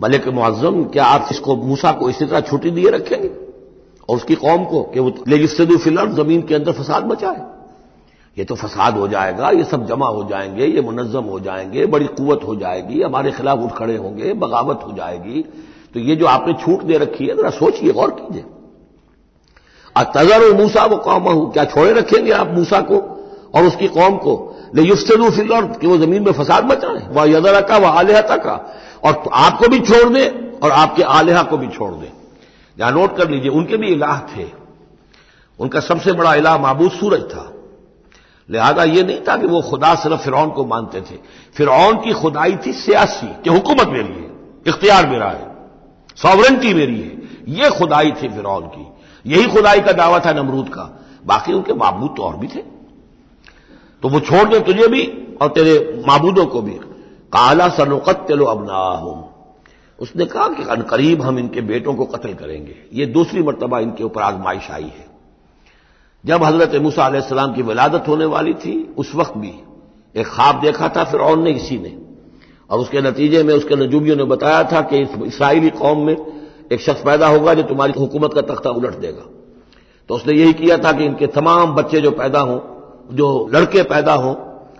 मलिक 0.00 0.28
मुआजम 0.28 0.84
क्या 0.84 1.04
आप 1.04 1.28
इसको, 1.30 1.56
मूसा 1.56 1.92
को 1.92 2.10
इसी 2.10 2.24
तरह 2.24 2.40
छुट्टी 2.40 2.70
दिए 2.70 2.90
रखेंगे? 2.90 3.30
और 4.08 4.16
उसकी 4.16 4.34
कौम 4.34 4.64
को, 4.64 4.82
कि 4.82 5.00
वो 5.00 5.12
लेजिस्टू 5.28 5.76
फिलर 5.76 6.12
ज़मीन 6.12 6.42
के 6.42 6.54
अंदर 6.54 6.72
फसाद 6.72 7.04
बचाए 7.04 7.46
ये 8.36 8.44
तो 8.44 8.54
फसाद 8.54 8.94
हो 8.94 9.08
जाएगा, 9.08 9.50
ये 9.50 9.64
सब 9.64 9.86
जमा 9.86 10.08
हो 10.08 10.24
जाएँगे, 10.24 10.66
ये 10.66 10.80
मुनजम 10.80 11.24
हो 11.24 11.40
जाएँगे, 11.40 11.86
बड़ी 11.86 12.06
कुत 12.06 12.44
हो 12.46 12.56
जाएगी, 12.56 13.02
हमारे 13.02 13.32
खिलाफ 13.32 13.58
उठ 13.58 13.72
खड़े 13.72 13.96
होंगे, 13.96 14.32
बगावत 14.32 14.80
हो 14.86 14.92
जाएगी। 14.92 15.42
तो 15.94 16.00
ये 16.00 16.16
जो 16.16 16.26
आपने 16.26 16.52
छूट 16.54 16.82
दे 16.82 16.98
रखी 16.98 17.26
है, 17.26 17.36
जरा 17.36 17.50
सोचिए, 17.50 17.92
गौर 17.92 18.10
कीजिए। 18.10 18.44
तजर 20.04 20.52
मूसा, 20.52 20.84
वो 20.84 20.96
कौम 20.96 21.22
हूँ, 21.22 21.52
क्या 21.52 21.64
छोड़े 21.64 21.92
रखेंगे 21.92 22.32
आप 22.32 22.50
मूसा 22.50 22.80
को 22.80 22.96
और 23.54 23.64
उसकी 23.64 23.88
कौम 23.88 24.16
को? 24.16 24.54
ले 24.74 24.82
युफ्तू 24.82 25.30
फिल 25.30 25.48
कि 25.52 25.86
वो 25.86 25.98
ज़मीन 25.98 26.22
में 26.22 26.32
फसाद 26.32 26.64
बचाएँ 26.64 27.08
वह 27.08 27.24
यदरा 27.24 27.60
का 27.60 27.76
वह 27.76 27.88
आलिहता 27.88 28.36
का। 28.36 28.74
और 29.04 29.12
तो 29.12 29.30
आपको 29.30 29.68
भी 29.68 29.80
छोड़ 29.80 30.08
दें 30.08 30.58
और 30.58 30.70
आपके 30.70 31.02
आलिहा 31.02 31.42
को 31.42 31.56
भी 31.56 31.68
छोड़ 31.68 31.94
दें। 31.94 32.12
यहाँ 32.80 32.92
नोट 32.92 33.16
कर 33.16 33.30
लीजिए, 33.30 33.50
उनके 33.50 33.76
भी 33.76 33.86
इलाह 33.86 34.18
थे। 34.18 34.46
उनका 35.60 35.80
सबसे 35.80 36.12
बड़ा 36.12 36.34
इलाह 36.34 36.58
महबूद 36.58 36.90
सूरज 36.90 37.22
था। 37.22 37.52
लिहाजा 38.50 38.84
यह 38.84 39.04
नहीं 39.04 39.20
था 39.20 39.36
कि 39.36 39.46
वो 39.46 39.62
खुदा, 39.62 39.94
सिर्फ़ 39.94 40.20
फिर 40.20 40.32
को 40.32 40.64
मानते 40.64 41.00
थे। 41.00 41.18
फिरौन 41.54 41.96
की 41.96 42.12
खुदाई 42.12 42.58
थी 42.66 42.72
सियासी, 42.72 43.26
कि 43.26 43.50
हुकूमत 43.50 43.88
मेरी 43.88 44.12
है, 44.12 44.30
इख्तियार 44.66 45.08
मेरा 45.08 45.28
है, 45.28 45.48
सॉवरेंटी 46.16 46.74
मेरी 46.74 47.00
है। 47.00 47.18
यह 47.48 47.70
खुदाई 47.70 48.10
थी 48.10 48.28
फिरौन 48.28 48.62
की। 48.62 48.86
यही 49.28 49.46
खुदाई 49.46 49.80
का 49.80 49.92
दावा 49.92 50.18
था 50.18 50.32
नमरूद 50.32 50.68
का। 50.68 51.04
बाकी 51.26 51.52
उनके 51.52 51.72
महबूद 51.74 52.14
तो 52.16 52.22
और 52.22 52.36
भी 52.36 52.46
थे। 52.46 52.62
तो 54.02 54.08
वो 54.08 54.20
छोड़ 54.20 54.48
दे 54.48 54.60
तुझे 54.60 54.88
भी 54.88 55.02
और 55.40 55.48
तेरे 55.48 56.04
महबूदों 56.08 56.46
को 56.46 56.62
भी। 56.62 56.74
काला 57.32 57.68
सनुकत 57.68 58.24
तेलो 58.28 58.44
अबना 58.44 58.78
उसने 59.98 60.24
कहा 60.24 60.48
कि 60.48 60.62
अनकरीब 60.62 61.22
हम 61.22 61.38
इनके 61.38 61.60
बेटों 61.60 61.94
को 61.94 62.04
कत्ल 62.04 62.34
करेंगे। 62.34 62.74
ये 62.92 63.06
दूसरी 63.06 63.42
मरतबा 63.42 63.78
इनके 63.78 64.04
ऊपर 64.04 64.22
आजमाइश 64.22 64.70
आई 64.70 64.82
है। 64.82 65.06
जब 66.24 66.44
हज़रत 66.44 66.74
मूसा 66.82 67.08
की 67.46 67.62
विलादत 67.62 68.08
होने 68.08 68.24
वाली 68.24 68.54
थी, 68.54 68.94
उस 68.98 69.14
वक्त 69.14 69.36
भी 69.36 69.52
एक 70.16 70.26
ख्वाब 70.26 70.60
देखा 70.60 70.88
था 70.88 71.04
फिर 71.04 71.20
और 71.20 71.38
ने 71.38 71.50
इसी 71.50 71.78
ने। 71.78 71.98
और 72.70 72.78
उसके 72.78 73.00
नतीजे 73.00 73.42
में 73.42 73.54
उसके 73.54 73.76
नजूबियों 73.76 74.16
ने 74.16 74.24
बताया 74.24 74.62
था 74.64 74.80
कि 74.80 74.98
इस 74.98 75.10
इसराइली 75.26 75.70
कौम 75.70 76.06
में 76.06 76.16
एक 76.70 76.80
शख्स 76.80 77.02
पैदा 77.02 77.28
होगा 77.28 77.54
जो 77.54 77.62
तुम्हारी 77.62 77.92
हुकूमत 77.98 78.34
का 78.34 78.40
तख्ता 78.44 78.70
उलट 78.70 78.94
देगा। 78.96 79.22
तो 80.08 80.14
उसने 80.14 80.32
यही 80.34 80.52
किया 80.52 80.76
था 80.78 80.92
कि 80.92 81.04
इनके 81.04 81.26
तमाम 81.26 81.74
बच्चे 81.74 82.00
जो 82.00 82.10
पैदा 82.10 82.40
हों, 82.40 82.58
जो 83.12 83.50
लड़के 83.54 83.82
पैदा 83.84 84.12
हों, 84.14 84.34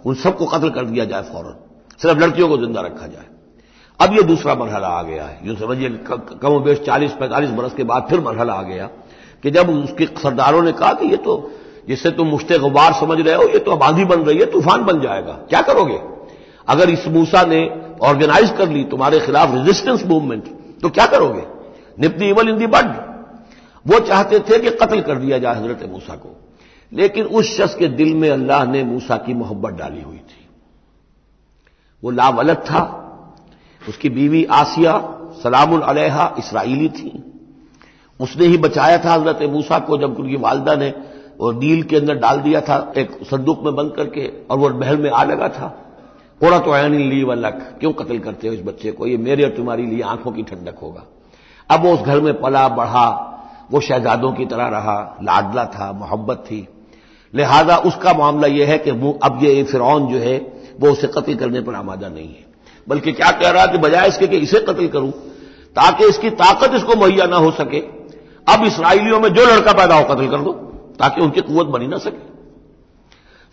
उन 0.06 0.14
सबको 0.14 0.46
कत्ल 0.46 0.70
कर 0.70 0.84
दिया 0.84 1.04
जाए 1.04 1.22
फ़ौरन। 1.22 1.54
सिर्फ़ 2.02 2.18
लड़कियों 2.18 2.48
को 2.48 2.56
ज़िंदा 2.58 2.80
रखा 2.80 3.06
जाए। 3.06 3.26
अब 4.00 4.12
यह 4.12 4.22
दूसरा 4.22 4.54
मरहला 4.54 4.88
आ 4.88 5.02
गया 5.02 5.24
है। 5.24 5.38
यूँ 5.44 5.56
समझिए 5.56 5.88
कम 6.42 6.58
बेश 6.58 6.78
चालीस, 6.78 7.12
पैंतालीस 7.12 7.50
बरस 7.50 7.72
के 7.74 7.84
बाद 7.84 8.06
फिर 8.10 8.20
मरहला 8.20 8.52
आ 8.52 8.62
गया 8.62 8.86
कि 9.42 9.50
जब 9.50 9.70
उसके 9.70 10.06
सरदारों 10.18 10.62
ने 10.62 10.72
कहा 10.72 10.92
कि 10.92 11.06
ये 11.06 11.16
तो 11.16 11.50
जिससे 11.88 12.10
तुम 12.10 12.26
मुश्ते 12.26 12.58
गुबार 12.58 12.92
समझ 12.92 13.18
रहे 13.20 13.34
हो, 13.34 13.42
ये 13.42 13.58
तो 13.58 13.70
आबादी 13.70 14.04
बन 14.04 14.20
रही 14.20 14.38
है, 14.38 14.46
तूफ़ान 14.46 14.84
बन 14.84 15.00
जाएगा। 15.00 15.32
क्या 15.48 15.60
करोगे? 15.62 16.00
अगर 16.68 16.90
इस 16.90 17.06
मूसा 17.08 17.42
ने 17.44 17.60
ऑर्गेनाइज 18.02 18.50
कर 18.50 18.68
ली, 18.68 18.84
तुम्हारे 18.84 19.20
खिलाफ 19.20 19.54
रेजिस्टेंस 19.54 20.04
मूवमेंट 20.06 20.44
तो 20.82 20.88
क्या 20.90 21.06
करोगे? 21.06 21.42
Nip any 22.00 22.28
evil 22.28 22.48
in 22.48 22.58
the 22.58 22.66
bud. 22.66 23.08
वो 23.86 24.00
चाहते 24.00 24.38
थे 24.38 24.58
कि 24.58 24.70
कत्ल 24.70 25.00
कर 25.00 25.14
दिया 25.14 25.38
जाए 25.38 25.54
हज़रत 25.54 25.88
मूसा 25.92 26.14
को। 26.14 26.40
लेकिन 26.92 27.24
उस 27.24 27.56
शख्स 27.56 27.74
के 27.74 27.88
दिल 27.88 28.14
में 28.14 28.30
अल्लाह 28.30 28.64
ने 28.64 28.84
मूसा 28.84 29.16
की 29.16 29.34
मोहब्बत 29.34 29.72
डाली 29.72 30.02
हुई 30.02 30.16
थी। 30.16 30.48
वो 32.04 32.10
लावलत 32.10 32.56
था। 32.56 33.04
उसकी 33.88 34.08
बीवी 34.08 34.44
आसिया 34.44 35.14
सलामुल 35.42 35.80
अलहा 35.80 36.34
इसराइली 36.38 36.88
थी। 36.88 37.24
उसने 38.20 38.46
ही 38.46 38.58
बचाया 38.58 38.98
था 38.98 39.12
हज़रत 39.12 39.42
मूसा 39.42 39.78
को 39.78 39.98
जब 39.98 40.20
उनकी 40.20 40.36
वालदा 40.36 40.74
ने 40.74 40.94
वो 41.40 41.52
नील 41.52 41.82
के 41.82 41.96
अंदर 41.96 42.14
डाल 42.14 42.40
दिया 42.40 42.60
था, 42.60 42.92
एक 42.96 43.10
संदूक 43.10 43.62
में 43.64 43.76
बंद 43.76 43.92
करके, 43.96 44.32
और 44.50 44.58
वो 44.58 44.68
महल 44.68 44.96
में 44.96 45.10
आ 45.10 45.24
लगा 45.24 45.48
था। 45.48 45.68
कोड़ा 46.40 46.58
तो 46.58 46.76
ऐन 46.76 46.94
ली 46.94 47.24
वलक, 47.24 47.76
क्यों 47.80 47.92
कत्ल 47.92 48.18
करते 48.18 48.48
हो 48.48 48.54
इस 48.54 48.62
बच्चे 48.62 48.92
को? 48.92 49.06
ये 49.06 49.16
मेरे 49.16 49.44
और 49.44 49.50
तुम्हारी 49.50 49.86
लिए 49.86 50.02
आँखों 50.02 50.32
की 50.32 50.42
ठंडक 50.42 50.78
होगा। 50.78 51.04
अब 51.70 51.84
वो 51.84 51.92
उस 51.92 52.00
घर 52.00 52.20
में 52.20 52.40
पला, 52.40 52.68
बढ़ा। 52.68 53.24
वो 53.70 53.80
शहजादों 53.80 54.32
की 54.32 54.46
तरह 54.46 54.68
रहा, 54.68 55.18
लाडला 55.22 55.64
था, 55.64 55.92
मोहब्बत 55.92 56.36
थी। 56.36 56.68
लिहाजा 57.34 57.76
उसका 57.76 58.12
मामला 58.12 58.46
यह 58.46 58.68
है 58.68 58.78
कि 58.78 58.90
अब 59.22 59.38
ये 59.42 59.64
फिरौन 59.64 60.06
जो 60.06 60.18
है, 60.18 60.36
वो 60.80 60.90
उसे 60.90 61.06
कत्ल 61.06 61.34
करने 61.34 61.60
पर 61.60 61.74
आमादा 61.74 62.08
नहीं 62.08 62.28
है। 62.28 62.46
बल्कि 62.88 63.12
क्या 63.12 63.30
कह 63.30 63.50
रहा 63.50 63.62
है 63.62 63.68
कि 63.68 63.78
बजाय 63.78 64.08
इसके 64.08 64.26
कि 64.26 64.36
इसे 64.36 64.60
कत्ल 64.60 64.88
करूँ, 64.88 65.10
ताकि 65.76 66.04
इसकी 66.04 66.30
ताकत 66.30 66.74
इसको 66.74 66.94
मुहैया 66.94 67.26
ना 67.26 67.36
हो 67.36 67.50
सके। 67.50 67.80
अब 68.54 68.64
इसराइलियों 68.64 69.20
में 69.20 69.28
जो 69.34 69.44
लड़का 69.46 69.72
पैदा 69.72 69.94
हो, 69.94 70.04
कत्ल 70.04 70.28
कर 70.28 70.38
दो, 70.38 70.52
ताकि 70.98 71.20
उनकी 71.20 71.40
कुत 71.40 71.66
बनी 71.66 71.86
ना 71.86 71.98
सके। 71.98 72.26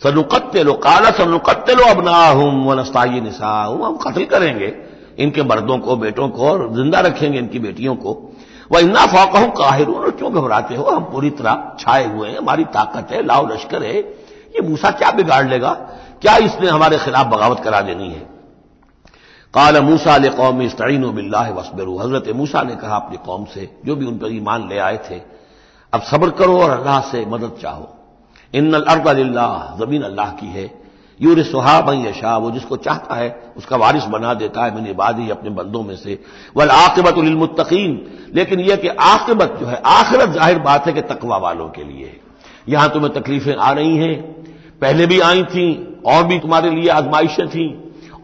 सनुकत्ते 0.01 0.63
लो, 0.63 0.73
काला 0.73 1.11
सनुकत्ते 1.11 1.75
लो 1.75 1.83
अब 1.83 2.05
ना 2.05 2.27
हूँ 2.27 2.67
व 2.67 2.79
नस्ताई 2.79 3.19
निशा 3.21 3.63
हूँ 3.63 3.85
हम 3.85 3.97
कत्ल 3.97 4.25
करेंगे। 4.25 4.67
इनके 5.19 5.43
मर्दों 5.43 5.77
को, 5.79 5.95
बेटों 5.95 6.29
को 6.29 6.49
और 6.49 6.73
ज़िंदा 6.73 6.99
रखेंगे 6.99 7.39
इनकी 7.39 7.59
बेटियों 7.59 7.95
को। 7.95 8.31
वह 8.71 8.79
इन्ना 8.79 9.05
फाका 9.05 9.39
हूँ 9.39 9.49
काहिर 9.49 9.87
और 9.87 10.11
क्यों 10.11 10.33
घबराते 10.33 10.75
हो? 10.75 10.83
हम 10.83 11.03
पूरी 11.03 11.29
तरह 11.29 11.75
छाए 11.79 12.05
हुए 12.05 12.29
हैं, 12.29 12.37
हमारी 12.37 12.63
ताकत 12.65 13.11
है, 13.11 13.25
लाओ 13.25 13.47
लश्कर 13.47 13.83
है। 13.83 13.95
ये 13.95 14.61
मूसा 14.61 14.91
क्या 14.91 15.11
बिगाड़ 15.11 15.47
लेगा? 15.47 15.73
क्या 16.21 16.37
इसने 16.37 16.67
हमारे 16.67 16.97
खिलाफ 16.97 17.27
बगावत 17.27 17.59
करा 17.59 17.81
देनी 17.81 18.09
है? 18.09 18.35
काल 19.53 19.81
मूसा 19.81 20.17
ने 20.17 20.29
कौम 20.29 20.61
इस्तीन 20.61 21.11
बिल्ला 21.11 21.41
वसबरू। 21.41 21.97
हज़रत 21.97 22.27
मूसा 22.35 22.61
ने 22.61 22.75
कहा 22.75 22.95
अपनी 22.95 23.17
कौम 23.17 23.45
से, 23.45 23.79
जो 23.85 23.95
भी 23.95 24.05
उन 24.05 24.17
पर 24.17 24.31
ईमान 24.31 24.69
ले 24.69 24.77
आए 24.77 24.97
थे, 24.97 25.21
अब 25.93 26.01
सब्र 26.01 26.29
करो 26.29 26.61
और 26.61 26.69
अल्लाह 26.69 27.01
से 27.01 27.25
मदद 27.25 27.57
चाहो। 27.61 27.95
इन 28.53 28.73
अर्द 28.73 29.07
ज़मीन 29.79 30.01
अल्लाह 30.01 30.31
की 30.31 30.47
है। 30.47 30.84
यूर 31.19 31.41
सुहाब 31.43 31.89
यशा, 32.05 32.37
वो 32.37 32.51
जिसको 32.51 32.77
चाहता 32.77 33.15
है, 33.15 33.29
उसका 33.57 33.77
वारिस 33.77 34.05
बना 34.05 34.33
देता 34.33 34.65
है, 34.65 34.75
मैंने 34.75 34.93
बाद 34.93 35.19
ही 35.19 35.29
अपने 35.29 35.49
बंदों 35.49 35.83
में 35.83 35.95
से। 35.95 36.19
वल 36.57 36.69
आकबत 36.69 37.17
लेकिन 38.35 38.59
यह 38.59 38.75
कि 38.75 38.87
आकबत 38.87 39.57
जो 39.59 39.65
है, 39.65 39.81
आखिरत 39.85 40.29
ज़ाहिर 40.29 40.59
बात 40.59 40.87
है 40.87 40.93
कि 40.93 41.01
तकवा 41.01 41.37
वालों 41.37 41.69
के 41.69 41.83
लिए 41.83 42.19
यहाँ 42.69 42.89
तुम्हें 42.89 43.13
तकलीफें 43.13 43.55
आ 43.55 43.71
रही 43.71 43.97
हैं, 43.97 44.21
पहले 44.81 45.05
भी 45.05 45.19
आई 45.19 45.43
थी, 45.43 46.01
और 46.05 46.23
भी 46.23 46.39
तुम्हारे 46.39 46.69
लिए 46.69 46.89
आजमाइशें 46.89 47.47
थी, 47.49 47.67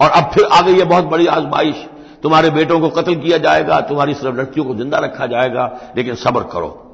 और 0.01 0.09
अब 0.09 0.31
फिर 0.33 0.45
आ 0.45 0.61
गई 0.61 0.77
है 0.77 0.83
बहुत 0.83 1.05
बड़ी 1.05 1.25
आजमाइश। 1.27 1.85
तुम्हारे 2.23 2.49
बेटों 2.49 2.79
को 2.79 2.89
कत्ल 2.89 3.15
किया 3.15 3.37
जाएगा, 3.37 3.79
तुम्हारी 3.81 4.13
सिर्फ़ 4.13 4.37
लड़कियों 4.37 4.65
को 4.65 4.75
ज़िंदा 4.75 4.97
रखा 4.97 5.25
जाएगा, 5.25 5.65
लेकिन 5.97 6.15
सब्र 6.15 6.43
करो। 6.43 6.87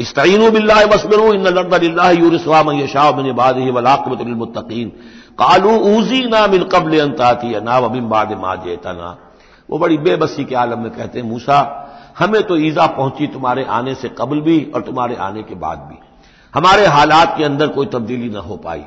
इस्तीन 0.00 0.48
बिल्ला 0.50 0.74
वसबरू 0.84 1.32
इन 1.32 1.46
लल्ला 1.46 2.10
यूरसवाम 2.10 2.70
यशाह 2.70 3.10
बिन 3.12 3.32
बाद 3.32 3.58
ही 3.58 3.70
वलाकबतमुत्तकीन 3.70 4.92
कालू 5.38 5.70
ऊजी 5.88 6.24
ना 6.28 6.46
मिल 6.46 6.64
कबल 6.64 6.98
अंताती 7.00 7.60
ना 7.60 7.78
वबिन 7.78 8.08
बाद 8.08 8.32
मा 8.32 8.54
जेतना। 8.54 9.16
वो 9.68 9.78
बड़ी 9.78 9.96
बेबसी 9.98 10.44
के 10.44 10.54
आलम 10.54 10.78
में 10.78 10.90
कहते 10.90 11.18
हैं, 11.18 11.26
मूसा, 11.26 11.58
हमें 12.18 12.42
तो 12.42 12.56
ईजा 12.56 12.86
पहुँची 12.86 13.26
तुम्हारे 13.26 13.64
आने 13.64 13.94
से 13.94 14.08
कबल 14.08 14.40
भी 14.40 14.58
और 14.74 14.82
तुम्हारे 14.82 15.16
आने 15.16 15.42
के 15.42 15.54
बाद 15.54 15.78
भी। 15.78 15.98
हमारे 16.54 16.86
हालात 16.86 17.34
के 17.38 17.44
अंदर 17.44 17.68
कोई 17.68 17.86
तब्दीली 17.86 18.28
न 18.30 18.36
हो 18.36 18.56
पाई। 18.56 18.84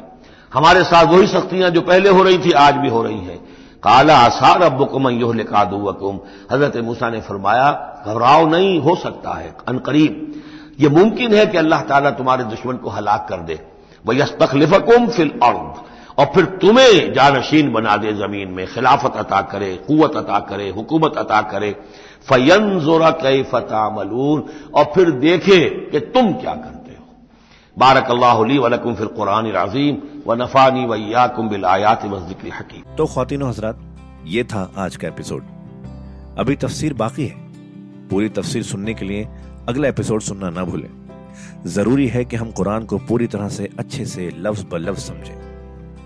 हमारे 0.52 0.84
साथ 0.84 1.06
वही 1.06 1.28
सख्तियाँ 1.28 1.70
जो 1.70 1.82
पहले 1.82 2.10
हो 2.10 2.24
रही 2.24 2.38
थी, 2.38 2.52
आज 2.52 2.76
भी 2.76 2.90
हो 2.90 3.04
रही 3.04 3.20
हैं। 3.20 3.38
काला 3.84 4.18
आसार 4.18 4.62
अब्बुकुम 4.62 5.10
योह 5.10 5.34
लिखा 5.36 5.64
दूकुम 5.66 6.20
हज़रत 6.52 6.78
मूसा 6.78 7.10
ने 7.10 7.22
फरमाया, 7.22 7.70
घबराओ 8.06 8.48
नहीं, 8.48 8.80
हो 8.82 8.96
सकता 8.96 9.38
है 9.38 9.54
अनकरीब 9.68 10.42
यह 10.80 10.90
मुमकिन 10.90 11.34
है 11.34 11.46
कि 11.46 11.58
अल्लाह 11.58 11.82
ताला 11.82 12.12
तुम्हारे 12.12 12.44
दुश्मन 12.44 12.76
को 12.76 12.90
हलाक 12.90 13.26
कर 13.30 13.38
दे। 13.38 13.60
वह 14.06 14.18
यस 14.18 14.36
तकलीफकुम 14.42 15.08
फिल 15.08 15.32
अर्द। 15.44 15.90
और 16.22 16.28
फिर 16.28 16.46
तुम्हें 16.46 17.14
जानशीन 17.14 17.72
बना 17.74 17.98
दे 17.98 18.14
ज़मीन 18.14 18.48
में, 18.48 18.66
खिलाफत 18.68 19.14
अता 19.16 19.42
करे 19.42 19.76
कुत 19.88 20.16
अता 20.16 20.40
करे, 20.40 20.70
हुकूमत 20.70 21.14
अता 21.18 21.42
करे। 21.42 21.76
फयन 22.30 22.80
जोरा 22.80 23.10
कई 23.10 23.44
फता 23.44 23.90
मलून 23.90 24.44
और 24.74 24.92
फिर 24.96 25.12
देखे 25.12 25.60
कि 25.70 26.00
तुम 26.00 26.34
क्या 26.34 26.54
करते 26.56 26.92
हो। 26.92 27.06
बारक 27.78 28.12
अल्लाह 28.12 28.38
वलकुम 28.38 28.96
फिर 28.96 29.08
कुरान 29.08 29.52
राजीम 29.52 29.98
व 30.28 30.34
नफानी 30.34 30.86
वैयाकुम 30.86 31.50
बिल 31.50 31.66
आयात 31.66 32.06
मस्जिक 32.06 32.54
हकीम। 32.54 32.96
तो 32.96 33.06
खातिन 33.06 33.44
हजरात, 33.44 33.80
ये 34.26 34.44
था 34.44 34.72
आज 34.78 34.96
का 34.96 35.08
एपिसोड। 35.08 35.44
अभी 36.38 36.56
तफसीर 36.56 36.94
बाकी 36.94 37.26
है। 37.26 37.36
पूरी 38.10 38.30
तफसीर 38.30 38.64
सुनने 38.64 38.94
के 38.94 39.06
लिए 39.06 39.28
अगला 39.70 39.88
एपिसोड 39.88 40.22
सुनना 40.22 40.50
ना 40.50 40.64
भूलें। 40.64 40.90
ज़रूरी 41.66 42.08
है 42.08 42.26
कि 42.26 42.36
हम 42.36 42.52
कुरान 42.52 42.86
को 42.86 42.98
पूरी 42.98 43.28
तरह 43.28 43.50
से 43.50 43.70
अच्छे 43.80 44.06
से 44.06 44.32
लफ्ज 44.38 44.66
ब 44.72 44.76
लफ्ज 44.76 45.00
समझें। 45.00 45.41